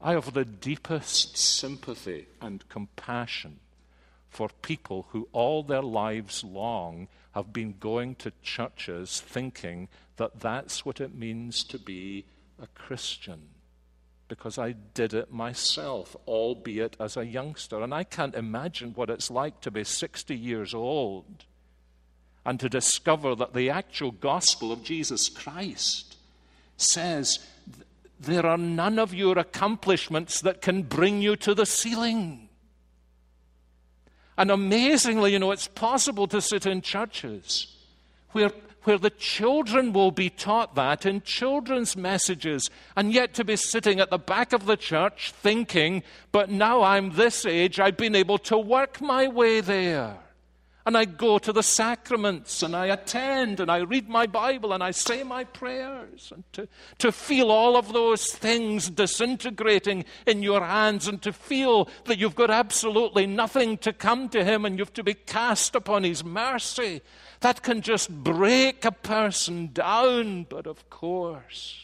I 0.01 0.13
have 0.13 0.34
the 0.34 0.45
deepest 0.45 1.38
sympathy 1.38 2.28
and 2.39 2.67
compassion 2.69 3.60
for 4.30 4.49
people 4.62 5.08
who 5.10 5.28
all 5.34 5.63
their 5.63 5.82
lives 5.82 6.45
long 6.45 7.10
have 7.35 7.51
been 7.51 7.75
going 7.79 8.15
to 8.15 8.31
churches 8.41 9.19
thinking 9.19 9.89
that 10.15 10.39
that's 10.39 10.85
what 10.85 11.01
it 11.01 11.13
means 11.13 11.63
to 11.65 11.77
be 11.77 12.25
a 12.61 12.67
Christian. 12.67 13.49
Because 14.29 14.57
I 14.57 14.71
did 14.71 15.13
it 15.13 15.31
myself, 15.31 16.15
albeit 16.27 16.95
as 16.99 17.17
a 17.17 17.25
youngster. 17.25 17.83
And 17.83 17.93
I 17.93 18.05
can't 18.05 18.33
imagine 18.33 18.93
what 18.95 19.09
it's 19.09 19.29
like 19.29 19.59
to 19.61 19.69
be 19.69 19.83
60 19.83 20.35
years 20.35 20.73
old 20.73 21.43
and 22.45 22.59
to 22.59 22.69
discover 22.69 23.35
that 23.35 23.53
the 23.53 23.69
actual 23.69 24.11
gospel 24.11 24.71
of 24.71 24.81
Jesus 24.81 25.27
Christ 25.27 26.15
says 26.77 27.39
there 28.17 28.45
are 28.45 28.57
none 28.57 28.97
of 28.97 29.13
your 29.13 29.37
accomplishments 29.37 30.39
that 30.41 30.61
can 30.61 30.83
bring 30.83 31.21
you 31.21 31.35
to 31.35 31.53
the 31.53 31.65
ceiling. 31.65 32.44
And 34.37 34.51
amazingly, 34.51 35.31
you 35.31 35.39
know, 35.39 35.51
it's 35.51 35.67
possible 35.67 36.27
to 36.27 36.41
sit 36.41 36.65
in 36.65 36.81
churches 36.81 37.67
where, 38.31 38.51
where 38.83 38.97
the 38.97 39.09
children 39.09 39.93
will 39.93 40.11
be 40.11 40.29
taught 40.29 40.75
that 40.75 41.05
in 41.05 41.21
children's 41.21 41.95
messages, 41.95 42.69
and 42.95 43.13
yet 43.13 43.33
to 43.35 43.45
be 43.45 43.55
sitting 43.55 43.99
at 43.99 44.09
the 44.09 44.17
back 44.17 44.51
of 44.51 44.65
the 44.65 44.75
church 44.75 45.31
thinking, 45.31 46.03
but 46.31 46.49
now 46.49 46.83
I'm 46.83 47.11
this 47.11 47.45
age, 47.45 47.79
I've 47.79 47.97
been 47.97 48.15
able 48.15 48.37
to 48.39 48.57
work 48.57 48.99
my 48.99 49.27
way 49.27 49.61
there 49.61 50.17
and 50.85 50.95
I 50.95 51.05
go 51.05 51.39
to 51.39 51.51
the 51.51 51.63
sacraments 51.63 52.61
and 52.61 52.75
I 52.75 52.87
attend 52.87 53.59
and 53.59 53.71
I 53.71 53.77
read 53.77 54.07
my 54.07 54.27
Bible 54.27 54.71
and 54.71 54.83
I 54.83 54.91
say 54.91 55.23
my 55.23 55.43
prayers. 55.43 56.31
And 56.33 56.43
to, 56.53 56.67
to 56.99 57.11
feel 57.11 57.49
all 57.49 57.75
of 57.75 57.91
those 57.91 58.27
things 58.27 58.91
disintegrating 58.91 60.05
in 60.27 60.43
your 60.43 60.63
hands 60.63 61.07
and 61.07 61.19
to 61.23 61.33
feel 61.33 61.89
that 62.05 62.19
you've 62.19 62.35
got 62.35 62.51
absolutely 62.51 63.25
nothing 63.25 63.79
to 63.79 63.93
come 63.93 64.29
to 64.29 64.43
Him 64.43 64.63
and 64.63 64.77
you've 64.77 64.93
to 64.93 65.03
be 65.03 65.15
cast 65.15 65.73
upon 65.73 66.03
His 66.03 66.23
mercy, 66.23 67.01
that 67.39 67.63
can 67.63 67.81
just 67.81 68.11
break 68.11 68.85
a 68.85 68.91
person 68.91 69.71
down. 69.73 70.43
But 70.43 70.67
of 70.67 70.87
course, 70.91 71.81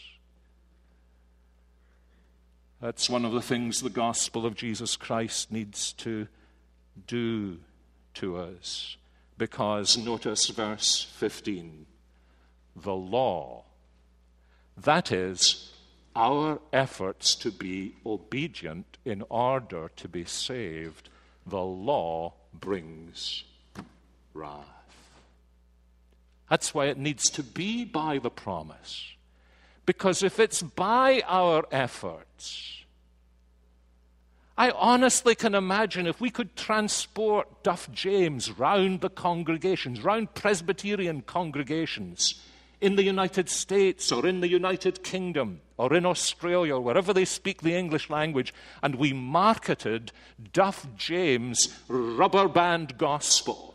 that's 2.80 3.10
one 3.10 3.24
of 3.24 3.32
the 3.32 3.42
things 3.42 3.80
the 3.80 3.90
gospel 3.90 4.46
of 4.46 4.54
Jesus 4.54 4.96
Christ 4.96 5.50
needs 5.50 5.92
to 5.94 6.28
do 7.08 7.58
to 8.14 8.36
us. 8.36 8.96
Because 9.38 9.96
notice 9.96 10.48
verse 10.48 11.06
15 11.16 11.86
the 12.74 12.94
law, 12.94 13.64
that 14.76 15.12
is, 15.12 15.72
our 16.14 16.60
efforts 16.72 17.34
to 17.36 17.50
be 17.50 17.94
obedient 18.04 18.98
in 19.04 19.22
order 19.28 19.90
to 19.96 20.08
be 20.08 20.24
saved, 20.24 21.08
the 21.46 21.60
law 21.60 22.32
brings 22.52 23.44
wrath. 24.34 24.66
That's 26.48 26.74
why 26.74 26.86
it 26.86 26.98
needs 26.98 27.30
to 27.30 27.42
be 27.42 27.84
by 27.84 28.18
the 28.18 28.30
promise. 28.30 29.12
Because 29.86 30.22
if 30.22 30.38
it's 30.38 30.62
by 30.62 31.22
our 31.26 31.64
efforts, 31.72 32.81
I 34.62 34.70
honestly 34.70 35.34
can 35.34 35.56
imagine 35.56 36.06
if 36.06 36.20
we 36.20 36.30
could 36.30 36.54
transport 36.54 37.64
Duff 37.64 37.90
James 37.90 38.48
round 38.52 39.00
the 39.00 39.10
congregations, 39.10 40.04
round 40.04 40.34
Presbyterian 40.34 41.22
congregations 41.22 42.40
in 42.80 42.94
the 42.94 43.02
United 43.02 43.48
States 43.48 44.12
or 44.12 44.24
in 44.24 44.38
the 44.38 44.46
United 44.46 45.02
Kingdom 45.02 45.62
or 45.78 45.92
in 45.92 46.06
Australia 46.06 46.76
or 46.76 46.80
wherever 46.80 47.12
they 47.12 47.24
speak 47.24 47.62
the 47.62 47.74
English 47.74 48.08
language, 48.08 48.54
and 48.84 48.94
we 48.94 49.12
marketed 49.12 50.12
Duff 50.52 50.86
James' 50.96 51.76
rubber 51.88 52.46
band 52.46 52.98
gospel 52.98 53.71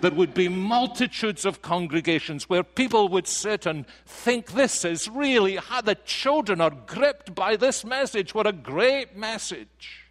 there 0.00 0.12
would 0.12 0.34
be 0.34 0.48
multitudes 0.48 1.44
of 1.44 1.62
congregations 1.62 2.48
where 2.48 2.62
people 2.62 3.08
would 3.08 3.26
sit 3.26 3.66
and 3.66 3.86
think 4.06 4.52
this 4.52 4.84
is 4.84 5.08
really 5.08 5.56
how 5.56 5.80
the 5.80 5.94
children 5.94 6.60
are 6.60 6.70
gripped 6.70 7.34
by 7.34 7.56
this 7.56 7.84
message. 7.84 8.34
What 8.34 8.46
a 8.46 8.52
great 8.52 9.16
message. 9.16 10.08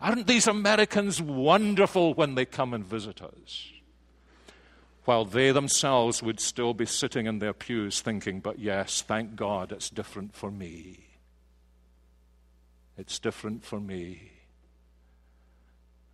Aren't 0.00 0.26
these 0.26 0.46
Americans 0.46 1.20
wonderful 1.20 2.14
when 2.14 2.34
they 2.34 2.44
come 2.44 2.74
and 2.74 2.84
visit 2.84 3.22
us? 3.22 3.72
While 5.04 5.24
they 5.24 5.52
themselves 5.52 6.22
would 6.22 6.40
still 6.40 6.74
be 6.74 6.86
sitting 6.86 7.26
in 7.26 7.38
their 7.38 7.52
pews 7.52 8.00
thinking, 8.00 8.40
but 8.40 8.58
yes, 8.58 9.02
thank 9.02 9.36
God 9.36 9.72
it's 9.72 9.88
different 9.88 10.34
for 10.34 10.50
me. 10.50 11.06
It's 12.98 13.18
different 13.18 13.64
for 13.64 13.78
me. 13.78 14.32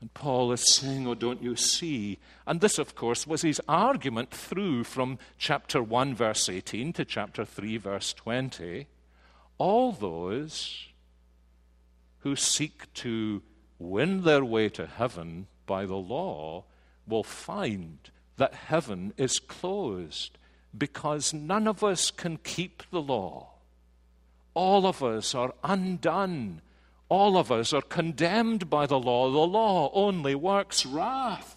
And 0.02 0.12
Paul 0.14 0.50
is 0.50 0.66
saying, 0.66 1.06
Oh, 1.06 1.14
don't 1.14 1.44
you 1.44 1.54
see? 1.54 2.18
And 2.44 2.60
this, 2.60 2.76
of 2.80 2.96
course, 2.96 3.24
was 3.24 3.42
his 3.42 3.60
argument 3.68 4.32
through 4.32 4.82
from 4.82 5.16
chapter 5.38 5.80
1, 5.80 6.16
verse 6.16 6.48
18 6.48 6.92
to 6.94 7.04
chapter 7.04 7.44
3, 7.44 7.76
verse 7.76 8.12
20. 8.12 8.88
All 9.58 9.92
those 9.92 10.88
who 12.18 12.34
seek 12.34 12.92
to 12.94 13.42
win 13.78 14.24
their 14.24 14.44
way 14.44 14.68
to 14.70 14.88
heaven 14.88 15.46
by 15.66 15.86
the 15.86 15.94
law 15.94 16.64
will 17.06 17.22
find 17.22 18.10
that 18.38 18.54
heaven 18.54 19.14
is 19.16 19.38
closed 19.38 20.36
because 20.76 21.32
none 21.32 21.68
of 21.68 21.84
us 21.84 22.10
can 22.10 22.38
keep 22.38 22.82
the 22.90 23.00
law. 23.00 23.50
All 24.54 24.84
of 24.84 25.00
us 25.00 25.32
are 25.32 25.54
undone 25.62 26.60
all 27.12 27.36
of 27.36 27.52
us 27.52 27.74
are 27.74 27.82
condemned 27.82 28.70
by 28.70 28.86
the 28.86 28.98
law. 28.98 29.30
The 29.30 29.36
law 29.36 29.90
only 29.92 30.34
works 30.34 30.86
wrath. 30.86 31.54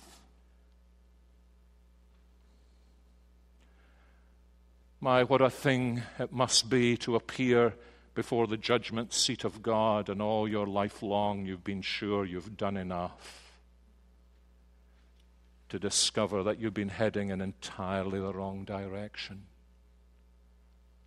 My, 4.99 5.23
what 5.23 5.41
a 5.41 5.49
thing 5.49 6.03
it 6.19 6.33
must 6.33 6.69
be 6.69 6.97
to 6.97 7.15
appear 7.15 7.73
before 8.15 8.47
the 8.47 8.57
judgment 8.57 9.13
seat 9.13 9.45
of 9.45 9.63
God, 9.63 10.09
and 10.09 10.21
all 10.21 10.45
your 10.45 10.67
life 10.67 11.01
long 11.01 11.45
you've 11.45 11.63
been 11.63 11.81
sure 11.81 12.25
you've 12.25 12.57
done 12.57 12.75
enough 12.75 13.53
to 15.69 15.79
discover 15.79 16.43
that 16.43 16.59
you've 16.59 16.73
been 16.73 16.89
heading 16.89 17.29
in 17.29 17.39
entirely 17.39 18.19
the 18.19 18.33
wrong 18.33 18.65
direction. 18.65 19.43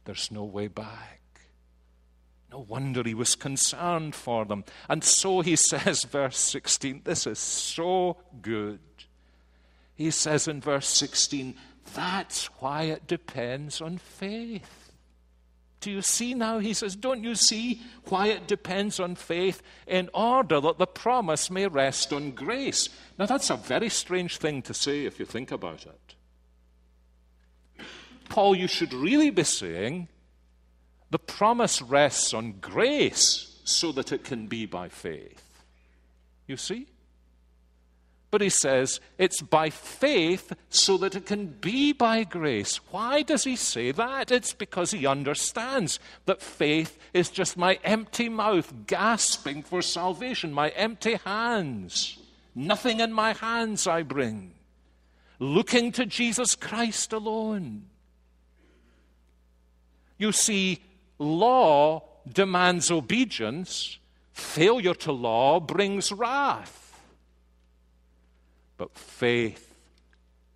There's 0.07 0.31
no 0.31 0.45
way 0.45 0.69
back. 0.69 1.18
No 2.51 2.61
wonder 2.61 3.03
he 3.05 3.15
was 3.15 3.35
concerned 3.35 4.15
for 4.15 4.45
them. 4.45 4.65
And 4.89 5.05
so 5.05 5.41
he 5.41 5.57
says, 5.71 6.05
verse 6.05 6.39
16, 6.39 7.03
this 7.05 7.27
is 7.27 7.39
so 7.39 8.17
good. 8.41 8.81
He 9.95 10.11
says 10.11 10.49
in 10.49 10.61
verse 10.61 10.89
16, 10.89 11.55
that's 11.95 12.47
why 12.61 12.85
it 12.85 13.07
depends 13.07 13.81
on 13.81 13.99
faith. 13.99 14.89
Do 15.81 15.91
you 15.93 16.03
see 16.03 16.35
now? 16.35 16.59
He 16.59 16.75
says, 16.75 16.97
Don't 16.97 17.23
you 17.23 17.35
see 17.35 17.81
why 18.07 18.29
it 18.29 18.49
depends 18.49 18.99
on 18.99 19.15
faith 19.15 19.63
in 19.87 20.11
order 20.13 20.61
that 20.61 20.79
the 20.79 20.87
promise 20.87 21.51
may 21.51 21.69
rest 21.69 22.13
on 22.13 22.33
grace? 22.33 22.89
Now, 23.17 23.27
that's 23.27 23.51
a 23.51 23.57
very 23.57 23.89
strange 23.89 24.39
thing 24.39 24.63
to 24.63 24.75
say 24.75 25.05
if 25.05 25.21
you 25.21 25.25
think 25.25 25.53
about 25.53 25.87
it. 25.87 26.15
Paul, 28.29 28.57
you 28.57 28.67
should 28.67 28.93
really 28.93 29.31
be 29.31 29.45
saying, 29.45 30.09
the 31.11 31.19
promise 31.19 31.81
rests 31.81 32.35
on 32.35 32.53
grace 32.61 33.61
so 33.65 33.93
that 33.93 34.13
it 34.13 34.25
can 34.25 34.47
be 34.47 34.67
by 34.67 34.89
faith. 34.89 35.63
You 36.47 36.57
see? 36.57 36.87
But 38.31 38.43
he 38.43 38.51
says 38.51 39.01
it's 39.17 39.41
by 39.41 39.71
faith 39.71 40.53
so 40.69 40.99
that 40.99 41.15
it 41.15 41.25
can 41.25 41.47
be 41.47 41.93
by 41.93 42.25
grace. 42.25 42.77
Why 42.91 43.23
does 43.23 43.45
he 43.45 43.57
say 43.57 43.91
that? 43.93 44.31
It's 44.31 44.53
because 44.53 44.91
he 44.91 45.07
understands 45.07 45.99
that 46.27 46.43
faith 46.43 46.99
is 47.15 47.31
just 47.31 47.57
my 47.57 47.79
empty 47.85 48.29
mouth 48.29 48.73
gasping 48.87 49.63
for 49.63 49.81
salvation, 49.81 50.53
my 50.53 50.69
empty 50.71 51.15
hands. 51.25 52.19
Nothing 52.55 53.01
in 53.01 53.13
my 53.13 53.33
hands 53.33 53.87
I 53.87 54.03
bring. 54.03 54.53
Looking 55.39 55.93
to 55.93 56.05
Jesus 56.05 56.55
Christ 56.55 57.13
alone. 57.13 57.85
You 60.19 60.33
see, 60.33 60.83
Law 61.19 62.03
demands 62.33 62.91
obedience, 62.91 63.99
failure 64.33 64.95
to 64.95 65.13
law 65.13 65.61
brings 65.61 66.13
wrath. 66.13 67.01
But 68.77 68.97
faith 68.97 69.75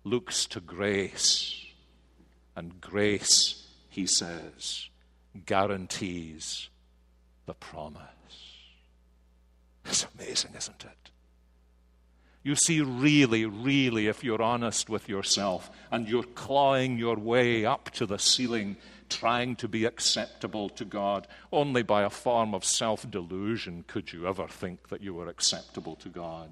looks 0.03 0.45
to 0.47 0.59
grace, 0.59 1.65
and 2.55 2.79
grace, 2.79 3.67
he 3.89 4.05
says, 4.05 4.89
guarantees 5.45 6.69
the 7.45 7.53
promise. 7.53 7.99
It's 9.85 10.07
amazing, 10.17 10.51
isn't 10.57 10.85
it? 10.85 11.11
You 12.43 12.55
see, 12.55 12.81
really, 12.81 13.45
really, 13.45 14.07
if 14.07 14.23
you're 14.23 14.41
honest 14.41 14.89
with 14.89 15.07
yourself 15.07 15.71
and 15.91 16.09
you're 16.09 16.23
clawing 16.23 16.97
your 16.97 17.15
way 17.15 17.65
up 17.65 17.89
to 17.91 18.05
the 18.05 18.19
ceiling 18.19 18.75
trying 19.09 19.55
to 19.57 19.67
be 19.67 19.85
acceptable 19.85 20.69
to 20.69 20.85
God. 20.85 21.27
Only 21.51 21.83
by 21.83 22.03
a 22.03 22.09
form 22.09 22.53
of 22.53 22.65
self 22.65 23.09
delusion 23.09 23.83
could 23.87 24.13
you 24.13 24.27
ever 24.27 24.47
think 24.47 24.89
that 24.89 25.01
you 25.01 25.13
were 25.13 25.27
acceptable 25.27 25.95
to 25.97 26.09
God. 26.09 26.51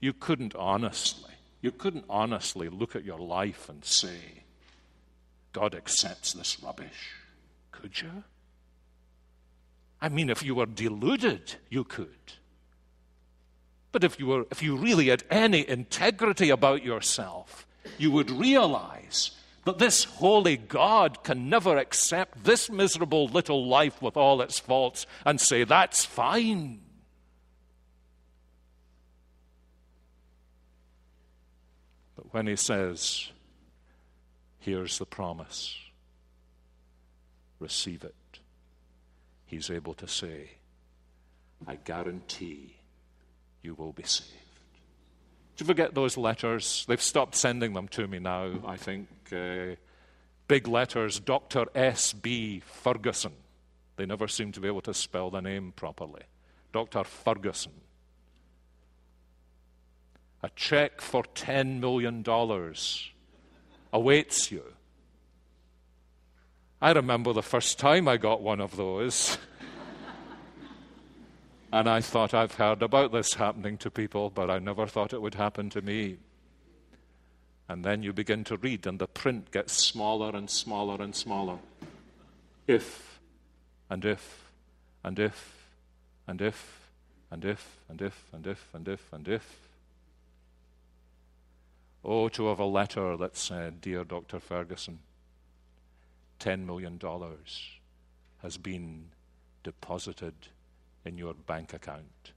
You 0.00 0.12
couldn't 0.12 0.54
honestly, 0.56 1.32
you 1.60 1.70
couldn't 1.70 2.06
honestly 2.08 2.68
look 2.68 2.96
at 2.96 3.04
your 3.04 3.20
life 3.20 3.68
and 3.68 3.84
say, 3.84 4.42
God 5.52 5.74
accepts 5.74 6.32
this 6.32 6.62
rubbish. 6.62 7.12
Could 7.70 8.00
you? 8.00 8.24
I 10.00 10.08
mean, 10.08 10.30
if 10.30 10.42
you 10.42 10.56
were 10.56 10.66
deluded, 10.66 11.54
you 11.70 11.84
could. 11.84 12.32
But 13.92 14.02
if 14.02 14.18
you, 14.18 14.26
were, 14.26 14.46
if 14.50 14.62
you 14.62 14.76
really 14.76 15.08
had 15.08 15.22
any 15.30 15.68
integrity 15.68 16.50
about 16.50 16.82
yourself, 16.82 17.66
you 17.98 18.10
would 18.10 18.30
realize 18.30 19.32
that 19.64 19.78
this 19.78 20.04
holy 20.04 20.56
God 20.56 21.22
can 21.22 21.48
never 21.48 21.76
accept 21.76 22.44
this 22.44 22.68
miserable 22.68 23.28
little 23.28 23.66
life 23.66 24.02
with 24.02 24.16
all 24.16 24.40
its 24.40 24.58
faults 24.58 25.06
and 25.24 25.40
say, 25.40 25.64
that's 25.64 26.04
fine. 26.04 26.80
But 32.16 32.32
when 32.34 32.46
he 32.46 32.56
says, 32.56 33.30
here's 34.58 34.98
the 34.98 35.06
promise, 35.06 35.76
receive 37.60 38.02
it, 38.02 38.40
he's 39.46 39.70
able 39.70 39.94
to 39.94 40.08
say, 40.08 40.50
I 41.66 41.76
guarantee 41.76 42.76
you 43.62 43.74
will 43.74 43.92
be 43.92 44.02
saved. 44.02 44.41
Do 45.56 45.64
you 45.64 45.66
forget 45.66 45.94
those 45.94 46.16
letters? 46.16 46.84
They've 46.88 47.02
stopped 47.02 47.34
sending 47.34 47.74
them 47.74 47.88
to 47.88 48.06
me 48.06 48.18
now, 48.18 48.52
I 48.66 48.76
think. 48.76 49.08
Uh, 49.30 49.76
big 50.48 50.66
letters, 50.66 51.20
Dr. 51.20 51.66
S.B. 51.74 52.60
Ferguson. 52.60 53.32
They 53.96 54.06
never 54.06 54.28
seem 54.28 54.52
to 54.52 54.60
be 54.60 54.68
able 54.68 54.80
to 54.82 54.94
spell 54.94 55.30
the 55.30 55.40
name 55.40 55.72
properly. 55.76 56.22
Dr. 56.72 57.04
Ferguson. 57.04 57.72
A 60.42 60.50
check 60.56 61.00
for 61.00 61.22
$10 61.22 61.78
million 61.78 62.24
awaits 63.92 64.50
you. 64.50 64.64
I 66.80 66.90
remember 66.92 67.32
the 67.32 67.42
first 67.42 67.78
time 67.78 68.08
I 68.08 68.16
got 68.16 68.42
one 68.42 68.60
of 68.60 68.76
those. 68.76 69.38
And 71.72 71.88
I 71.88 72.02
thought, 72.02 72.34
I've 72.34 72.56
heard 72.56 72.82
about 72.82 73.12
this 73.12 73.32
happening 73.32 73.78
to 73.78 73.90
people, 73.90 74.28
but 74.28 74.50
I 74.50 74.58
never 74.58 74.86
thought 74.86 75.14
it 75.14 75.22
would 75.22 75.36
happen 75.36 75.70
to 75.70 75.80
me. 75.80 76.18
And 77.66 77.82
then 77.82 78.02
you 78.02 78.12
begin 78.12 78.44
to 78.44 78.58
read, 78.58 78.86
and 78.86 78.98
the 78.98 79.06
print 79.06 79.50
gets 79.50 79.72
smaller 79.72 80.36
and 80.36 80.50
smaller 80.50 81.02
and 81.02 81.16
smaller. 81.16 81.58
If, 82.66 83.18
and 83.88 84.04
if, 84.04 84.52
and 85.02 85.18
if, 85.18 85.70
and 86.26 86.42
if, 86.42 86.90
and 87.30 87.42
if, 87.42 87.78
and 87.88 88.02
if, 88.02 88.26
and 88.34 88.46
if, 88.46 88.68
and 88.74 88.88
if, 88.88 89.12
and 89.12 89.28
if. 89.28 89.68
Oh, 92.04 92.28
to 92.28 92.48
have 92.48 92.58
a 92.58 92.66
letter 92.66 93.16
that 93.16 93.34
said, 93.34 93.80
Dear 93.80 94.04
Dr. 94.04 94.40
Ferguson, 94.40 94.98
$10 96.38 96.66
million 96.66 97.00
has 98.42 98.58
been 98.58 99.06
deposited 99.62 100.34
in 101.04 101.18
your 101.18 101.34
bank 101.34 101.74
account. 101.74 102.32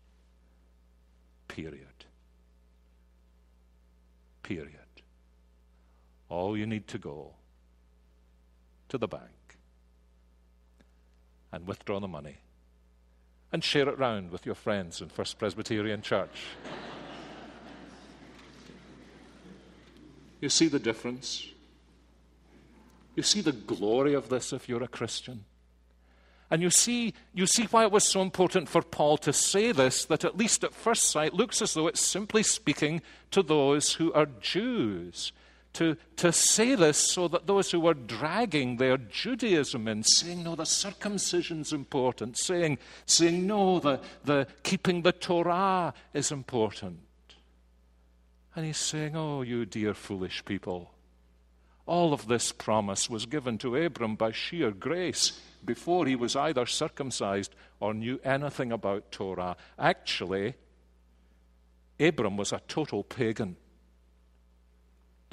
Period. 1.47 2.05
Period. 4.43 4.79
All 6.29 6.57
you 6.57 6.65
need 6.65 6.87
to 6.87 6.97
go 6.97 7.33
to 8.89 8.97
the 8.97 9.07
bank 9.07 9.57
and 11.51 11.67
withdraw 11.67 11.99
the 11.99 12.07
money 12.07 12.37
and 13.51 13.63
share 13.63 13.87
it 13.87 13.97
round 13.97 14.31
with 14.31 14.45
your 14.45 14.55
friends 14.55 15.01
in 15.01 15.09
First 15.09 15.39
Presbyterian 15.39 16.01
Church. 16.01 16.41
you 20.41 20.49
see 20.49 20.67
the 20.67 20.79
difference? 20.79 21.47
You 23.15 23.23
see 23.23 23.41
the 23.41 23.53
glory 23.53 24.13
of 24.13 24.29
this 24.29 24.51
if 24.51 24.67
you're 24.67 24.83
a 24.83 24.87
Christian? 24.87 25.45
And 26.51 26.61
you 26.61 26.69
see, 26.69 27.13
you 27.33 27.47
see 27.47 27.63
why 27.65 27.83
it 27.83 27.91
was 27.91 28.03
so 28.03 28.21
important 28.21 28.69
for 28.69 28.81
Paul 28.81 29.17
to 29.17 29.33
say 29.33 29.71
this, 29.71 30.05
that 30.05 30.23
at 30.23 30.37
least 30.37 30.63
at 30.63 30.75
first 30.75 31.09
sight 31.09 31.33
looks 31.33 31.61
as 31.61 31.73
though 31.73 31.87
it's 31.87 32.05
simply 32.05 32.43
speaking 32.43 33.01
to 33.31 33.41
those 33.41 33.93
who 33.93 34.13
are 34.13 34.27
Jews. 34.41 35.33
To, 35.73 35.97
to 36.17 36.31
say 36.31 36.75
this 36.75 36.97
so 36.97 37.27
that 37.27 37.47
those 37.47 37.71
who 37.71 37.85
are 37.87 37.93
dragging 37.93 38.77
their 38.77 38.97
Judaism 38.97 39.89
in, 39.89 40.03
saying, 40.03 40.43
no, 40.43 40.55
the 40.55 40.63
circumcision's 40.63 41.73
important, 41.73 42.37
saying, 42.37 42.77
saying 43.05 43.45
no, 43.45 43.79
the, 43.79 43.99
the 44.23 44.47
keeping 44.63 45.01
the 45.01 45.11
Torah 45.11 45.93
is 46.13 46.31
important. 46.31 46.99
And 48.55 48.65
he's 48.65 48.77
saying, 48.77 49.17
oh, 49.17 49.41
you 49.41 49.65
dear 49.65 49.93
foolish 49.93 50.45
people. 50.45 50.94
All 51.85 52.13
of 52.13 52.27
this 52.27 52.51
promise 52.51 53.09
was 53.09 53.25
given 53.25 53.57
to 53.59 53.75
Abram 53.75 54.15
by 54.15 54.31
sheer 54.31 54.71
grace 54.71 55.39
before 55.63 56.05
he 56.05 56.15
was 56.15 56.35
either 56.35 56.65
circumcised 56.65 57.53
or 57.79 57.93
knew 57.93 58.19
anything 58.23 58.71
about 58.71 59.11
Torah. 59.11 59.55
Actually, 59.77 60.55
Abram 61.99 62.37
was 62.37 62.51
a 62.51 62.61
total 62.67 63.03
pagan. 63.03 63.55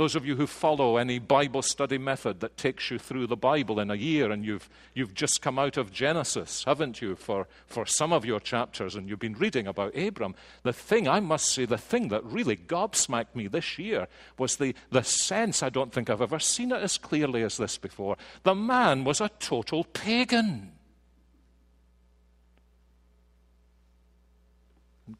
Those 0.02 0.16
of 0.16 0.26
you 0.26 0.34
who 0.34 0.48
follow 0.48 0.96
any 0.96 1.20
Bible 1.20 1.62
study 1.62 1.96
method 1.96 2.40
that 2.40 2.56
takes 2.56 2.90
you 2.90 2.98
through 2.98 3.28
the 3.28 3.36
Bible 3.36 3.78
in 3.78 3.88
a 3.88 3.94
year, 3.94 4.32
and 4.32 4.44
you've, 4.44 4.68
you've 4.94 5.14
just 5.14 5.40
come 5.40 5.60
out 5.60 5.76
of 5.76 5.92
Genesis, 5.92 6.64
haven't 6.66 7.00
you, 7.00 7.14
for, 7.14 7.46
for 7.68 7.86
some 7.86 8.12
of 8.12 8.24
your 8.24 8.40
chapters, 8.40 8.96
and 8.96 9.08
you've 9.08 9.20
been 9.20 9.38
reading 9.38 9.68
about 9.68 9.96
Abram, 9.96 10.34
the 10.64 10.72
thing, 10.72 11.06
I 11.06 11.20
must 11.20 11.52
say, 11.52 11.66
the 11.66 11.78
thing 11.78 12.08
that 12.08 12.24
really 12.24 12.56
gobsmacked 12.56 13.36
me 13.36 13.46
this 13.46 13.78
year 13.78 14.08
was 14.38 14.56
the, 14.56 14.74
the 14.90 15.04
sense, 15.04 15.62
I 15.62 15.68
don't 15.68 15.92
think 15.92 16.10
I've 16.10 16.20
ever 16.20 16.40
seen 16.40 16.72
it 16.72 16.82
as 16.82 16.98
clearly 16.98 17.44
as 17.44 17.56
this 17.56 17.78
before. 17.78 18.16
The 18.42 18.56
man 18.56 19.04
was 19.04 19.20
a 19.20 19.30
total 19.38 19.84
pagan. 19.84 20.72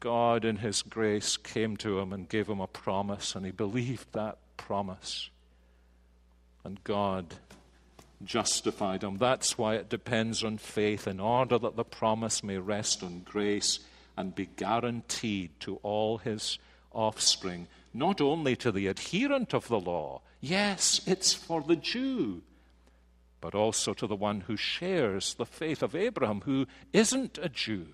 God, 0.01 0.43
in 0.43 0.57
His 0.57 0.81
grace, 0.81 1.37
came 1.37 1.77
to 1.77 1.99
him 1.99 2.11
and 2.11 2.27
gave 2.27 2.49
him 2.49 2.59
a 2.59 2.67
promise, 2.67 3.33
and 3.33 3.45
he 3.45 3.53
believed 3.53 4.11
that 4.11 4.39
promise. 4.57 5.29
And 6.63 6.83
God 6.83 7.35
justified 8.23 9.03
him. 9.03 9.17
That's 9.17 9.57
why 9.57 9.75
it 9.75 9.89
depends 9.89 10.43
on 10.43 10.57
faith, 10.57 11.07
in 11.07 11.19
order 11.19 11.57
that 11.57 11.75
the 11.75 11.83
promise 11.83 12.43
may 12.43 12.57
rest 12.57 13.03
on 13.03 13.21
grace 13.25 13.79
and 14.15 14.33
be 14.33 14.47
guaranteed 14.55 15.51
to 15.61 15.77
all 15.83 16.19
his 16.19 16.59
offspring, 16.91 17.67
not 17.93 18.21
only 18.21 18.55
to 18.55 18.71
the 18.71 18.87
adherent 18.87 19.53
of 19.53 19.67
the 19.67 19.79
law, 19.79 20.21
yes, 20.39 21.01
it's 21.05 21.33
for 21.33 21.61
the 21.61 21.75
Jew, 21.75 22.41
but 23.41 23.55
also 23.55 23.93
to 23.93 24.07
the 24.07 24.15
one 24.15 24.41
who 24.41 24.55
shares 24.55 25.33
the 25.33 25.45
faith 25.45 25.83
of 25.83 25.95
Abraham, 25.95 26.41
who 26.41 26.65
isn't 26.93 27.37
a 27.41 27.49
Jew. 27.49 27.87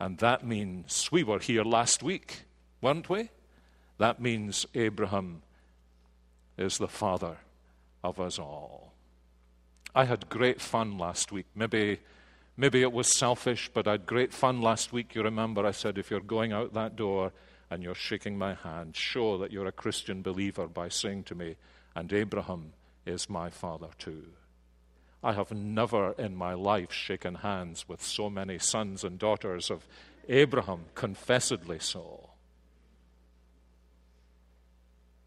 And 0.00 0.18
that 0.18 0.46
means 0.46 1.10
we 1.12 1.22
were 1.22 1.38
here 1.38 1.64
last 1.64 2.02
week, 2.02 2.42
weren't 2.80 3.08
we? 3.08 3.30
That 3.98 4.20
means 4.20 4.66
Abraham 4.74 5.42
is 6.56 6.78
the 6.78 6.88
father 6.88 7.36
of 8.02 8.20
us 8.20 8.38
all. 8.38 8.92
I 9.94 10.04
had 10.04 10.28
great 10.28 10.60
fun 10.60 10.98
last 10.98 11.32
week. 11.32 11.46
Maybe, 11.54 11.98
maybe 12.56 12.82
it 12.82 12.92
was 12.92 13.18
selfish, 13.18 13.70
but 13.72 13.88
I 13.88 13.92
had 13.92 14.06
great 14.06 14.32
fun 14.32 14.60
last 14.60 14.92
week. 14.92 15.14
You 15.14 15.22
remember 15.22 15.66
I 15.66 15.72
said, 15.72 15.98
if 15.98 16.10
you're 16.10 16.20
going 16.20 16.52
out 16.52 16.74
that 16.74 16.96
door 16.96 17.32
and 17.70 17.82
you're 17.82 17.94
shaking 17.94 18.38
my 18.38 18.54
hand, 18.54 18.96
show 18.96 19.38
that 19.38 19.52
you're 19.52 19.66
a 19.66 19.72
Christian 19.72 20.22
believer 20.22 20.66
by 20.68 20.88
saying 20.88 21.24
to 21.24 21.34
me, 21.34 21.56
and 21.94 22.12
Abraham 22.12 22.72
is 23.04 23.28
my 23.28 23.50
father 23.50 23.88
too. 23.98 24.24
I 25.22 25.32
have 25.32 25.50
never 25.50 26.12
in 26.12 26.36
my 26.36 26.54
life 26.54 26.92
shaken 26.92 27.36
hands 27.36 27.88
with 27.88 28.02
so 28.02 28.30
many 28.30 28.58
sons 28.58 29.02
and 29.02 29.18
daughters 29.18 29.70
of 29.70 29.86
Abraham, 30.28 30.84
confessedly 30.94 31.80
so. 31.80 32.27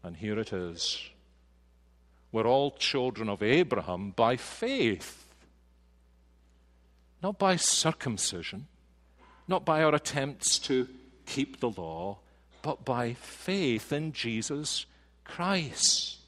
And 0.02 0.16
here 0.16 0.38
it 0.38 0.52
is. 0.52 1.00
We're 2.32 2.46
all 2.46 2.72
children 2.72 3.28
of 3.28 3.42
Abraham 3.42 4.10
by 4.10 4.36
faith, 4.36 5.26
not 7.22 7.38
by 7.38 7.56
circumcision, 7.56 8.66
not 9.46 9.64
by 9.64 9.82
our 9.82 9.94
attempts 9.94 10.58
to 10.60 10.88
keep 11.26 11.60
the 11.60 11.70
law, 11.70 12.18
but 12.62 12.84
by 12.84 13.14
faith 13.14 13.92
in 13.92 14.12
Jesus 14.12 14.86
Christ. 15.24 16.18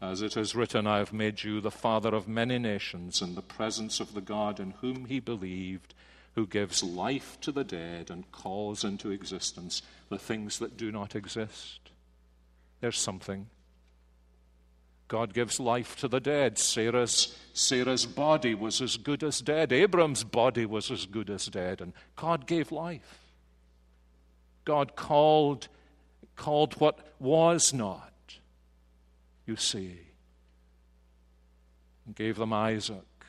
As 0.00 0.22
it 0.22 0.36
is 0.36 0.54
written, 0.54 0.86
I 0.86 0.98
have 0.98 1.12
made 1.12 1.44
you 1.44 1.60
the 1.60 1.70
father 1.70 2.14
of 2.14 2.26
many 2.26 2.58
nations 2.58 3.20
in 3.20 3.34
the 3.34 3.42
presence 3.42 4.00
of 4.00 4.14
the 4.14 4.22
God 4.22 4.58
in 4.58 4.70
whom 4.80 5.04
he 5.04 5.20
believed, 5.20 5.92
who 6.36 6.46
gives 6.46 6.82
life 6.82 7.36
to 7.42 7.52
the 7.52 7.64
dead 7.64 8.10
and 8.10 8.32
calls 8.32 8.82
into 8.82 9.10
existence 9.10 9.82
the 10.08 10.18
things 10.18 10.58
that 10.58 10.78
do 10.78 10.90
not 10.90 11.14
exist 11.14 11.90
there's 12.80 12.98
something. 12.98 13.46
God 15.08 15.34
gives 15.34 15.58
life 15.58 15.96
to 15.96 16.08
the 16.08 16.20
dead. 16.20 16.56
Sarah's, 16.56 17.36
Sarah's 17.52 18.06
body 18.06 18.54
was 18.54 18.80
as 18.80 18.96
good 18.96 19.24
as 19.24 19.40
dead. 19.40 19.72
Abram's 19.72 20.22
body 20.22 20.64
was 20.66 20.90
as 20.90 21.04
good 21.04 21.30
as 21.30 21.46
dead. 21.46 21.80
And 21.80 21.92
God 22.14 22.46
gave 22.46 22.70
life. 22.70 23.20
God 24.64 24.94
called, 24.94 25.66
called 26.36 26.74
what 26.74 27.00
was 27.18 27.74
not, 27.74 28.12
you 29.46 29.56
see, 29.56 29.98
and 32.06 32.14
gave 32.14 32.36
them 32.36 32.52
Isaac, 32.52 33.24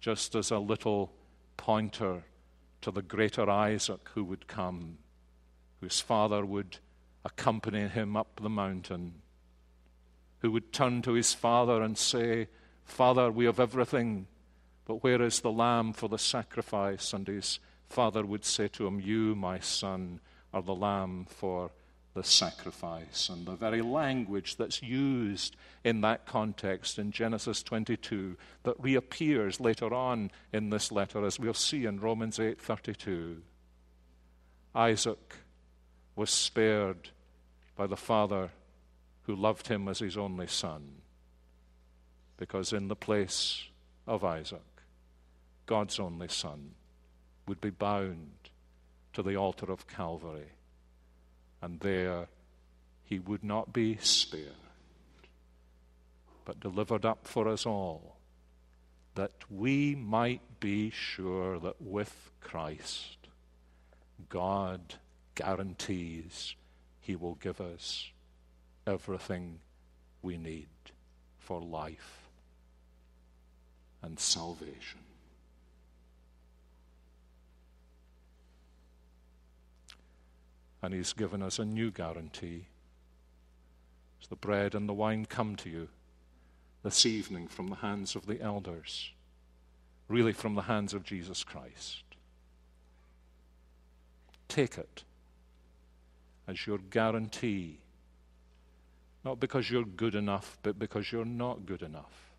just 0.00 0.36
as 0.36 0.52
a 0.52 0.58
little 0.58 1.12
pointer 1.56 2.22
to 2.82 2.92
the 2.92 3.02
greater 3.02 3.50
Isaac 3.50 4.08
who 4.14 4.22
would 4.22 4.46
come, 4.46 4.98
whose 5.80 5.98
father 5.98 6.46
would 6.46 6.78
accompany 7.26 7.88
him 7.88 8.16
up 8.16 8.40
the 8.40 8.48
mountain, 8.48 9.14
who 10.38 10.52
would 10.52 10.72
turn 10.72 11.02
to 11.02 11.12
his 11.12 11.34
father 11.34 11.82
and 11.82 11.98
say, 11.98 12.46
Father, 12.84 13.32
we 13.32 13.46
have 13.46 13.58
everything, 13.58 14.28
but 14.84 15.02
where 15.02 15.20
is 15.20 15.40
the 15.40 15.50
lamb 15.50 15.92
for 15.92 16.08
the 16.08 16.18
sacrifice? 16.18 17.12
And 17.12 17.26
his 17.26 17.58
father 17.88 18.24
would 18.24 18.44
say 18.44 18.68
to 18.68 18.86
him, 18.86 19.00
You, 19.00 19.34
my 19.34 19.58
son, 19.58 20.20
are 20.54 20.62
the 20.62 20.74
lamb 20.74 21.26
for 21.28 21.72
the 22.14 22.22
sacrifice. 22.22 23.28
And 23.28 23.44
the 23.44 23.56
very 23.56 23.82
language 23.82 24.56
that's 24.56 24.82
used 24.82 25.56
in 25.82 26.00
that 26.02 26.26
context 26.26 26.98
in 26.98 27.10
Genesis 27.10 27.62
22 27.64 28.36
that 28.62 28.80
reappears 28.80 29.58
later 29.58 29.92
on 29.92 30.30
in 30.52 30.70
this 30.70 30.92
letter, 30.92 31.26
as 31.26 31.40
we'll 31.40 31.54
see 31.54 31.86
in 31.86 32.00
Romans 32.00 32.38
8:32. 32.38 33.42
Isaac 34.74 35.36
was 36.14 36.30
spared 36.30 37.10
by 37.76 37.86
the 37.86 37.96
Father 37.96 38.50
who 39.22 39.36
loved 39.36 39.68
him 39.68 39.86
as 39.86 39.98
his 39.98 40.16
only 40.16 40.46
son. 40.46 41.02
Because 42.36 42.72
in 42.72 42.88
the 42.88 42.96
place 42.96 43.64
of 44.06 44.24
Isaac, 44.24 44.60
God's 45.66 46.00
only 46.00 46.28
son 46.28 46.72
would 47.46 47.60
be 47.60 47.70
bound 47.70 48.30
to 49.12 49.22
the 49.22 49.36
altar 49.36 49.70
of 49.70 49.86
Calvary, 49.86 50.52
and 51.62 51.80
there 51.80 52.28
he 53.04 53.18
would 53.18 53.44
not 53.44 53.72
be 53.72 53.96
spared, 53.96 54.52
but 56.44 56.60
delivered 56.60 57.04
up 57.04 57.26
for 57.26 57.48
us 57.48 57.64
all, 57.64 58.16
that 59.14 59.32
we 59.50 59.94
might 59.94 60.60
be 60.60 60.90
sure 60.90 61.58
that 61.58 61.80
with 61.80 62.30
Christ, 62.40 63.28
God 64.28 64.96
guarantees 65.34 66.54
he 67.06 67.14
will 67.14 67.36
give 67.36 67.60
us 67.60 68.10
everything 68.84 69.60
we 70.22 70.36
need 70.36 70.66
for 71.38 71.60
life 71.60 72.26
and 74.02 74.18
salvation. 74.18 74.98
And 80.82 80.92
He's 80.92 81.12
given 81.12 81.42
us 81.42 81.60
a 81.60 81.64
new 81.64 81.92
guarantee. 81.92 82.66
As 84.20 84.26
the 84.26 84.34
bread 84.34 84.74
and 84.74 84.88
the 84.88 84.92
wine 84.92 85.26
come 85.26 85.54
to 85.56 85.70
you 85.70 85.88
this 86.82 87.06
evening 87.06 87.46
from 87.46 87.68
the 87.68 87.76
hands 87.76 88.16
of 88.16 88.26
the 88.26 88.42
elders, 88.42 89.12
really 90.08 90.32
from 90.32 90.56
the 90.56 90.62
hands 90.62 90.92
of 90.92 91.04
Jesus 91.04 91.44
Christ, 91.44 92.02
take 94.48 94.76
it 94.76 95.04
as 96.48 96.66
your 96.66 96.78
guarantee. 96.78 97.78
Not 99.24 99.40
because 99.40 99.70
you're 99.70 99.84
good 99.84 100.14
enough, 100.14 100.58
but 100.62 100.78
because 100.78 101.10
you're 101.10 101.24
not 101.24 101.66
good 101.66 101.82
enough. 101.82 102.30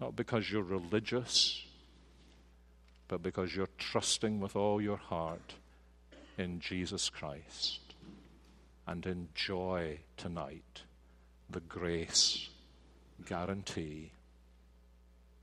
Not 0.00 0.16
because 0.16 0.50
you're 0.50 0.62
religious, 0.62 1.64
but 3.08 3.22
because 3.22 3.54
you're 3.54 3.68
trusting 3.78 4.40
with 4.40 4.56
all 4.56 4.80
your 4.80 4.96
heart 4.96 5.54
in 6.38 6.60
Jesus 6.60 7.10
Christ. 7.10 7.80
And 8.86 9.06
enjoy 9.06 10.00
tonight 10.16 10.82
the 11.50 11.60
grace 11.60 12.48
guarantee 13.26 14.12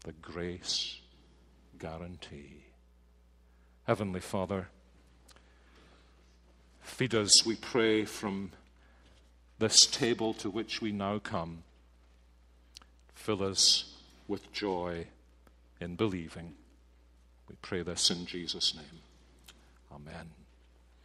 the 0.04 0.12
grace 0.14 1.00
guarantee. 1.78 2.66
Heavenly 3.84 4.20
Father, 4.20 4.70
feed 6.90 7.16
us, 7.16 7.46
we 7.46 7.56
pray, 7.56 8.06
from 8.06 8.52
this 9.60 9.80
table 9.86 10.34
to 10.36 10.50
which 10.50 10.82
we 10.82 10.92
now 10.92 11.20
come. 11.20 11.64
Fill 13.14 13.44
us 13.44 13.94
with 14.28 14.52
joy 14.52 15.08
in 15.80 15.96
believing. 15.96 16.56
We 17.48 17.56
pray 17.62 17.82
this 17.82 18.10
in 18.10 18.26
Jesus' 18.26 18.76
name. 18.76 19.02
Amen. 19.92 20.39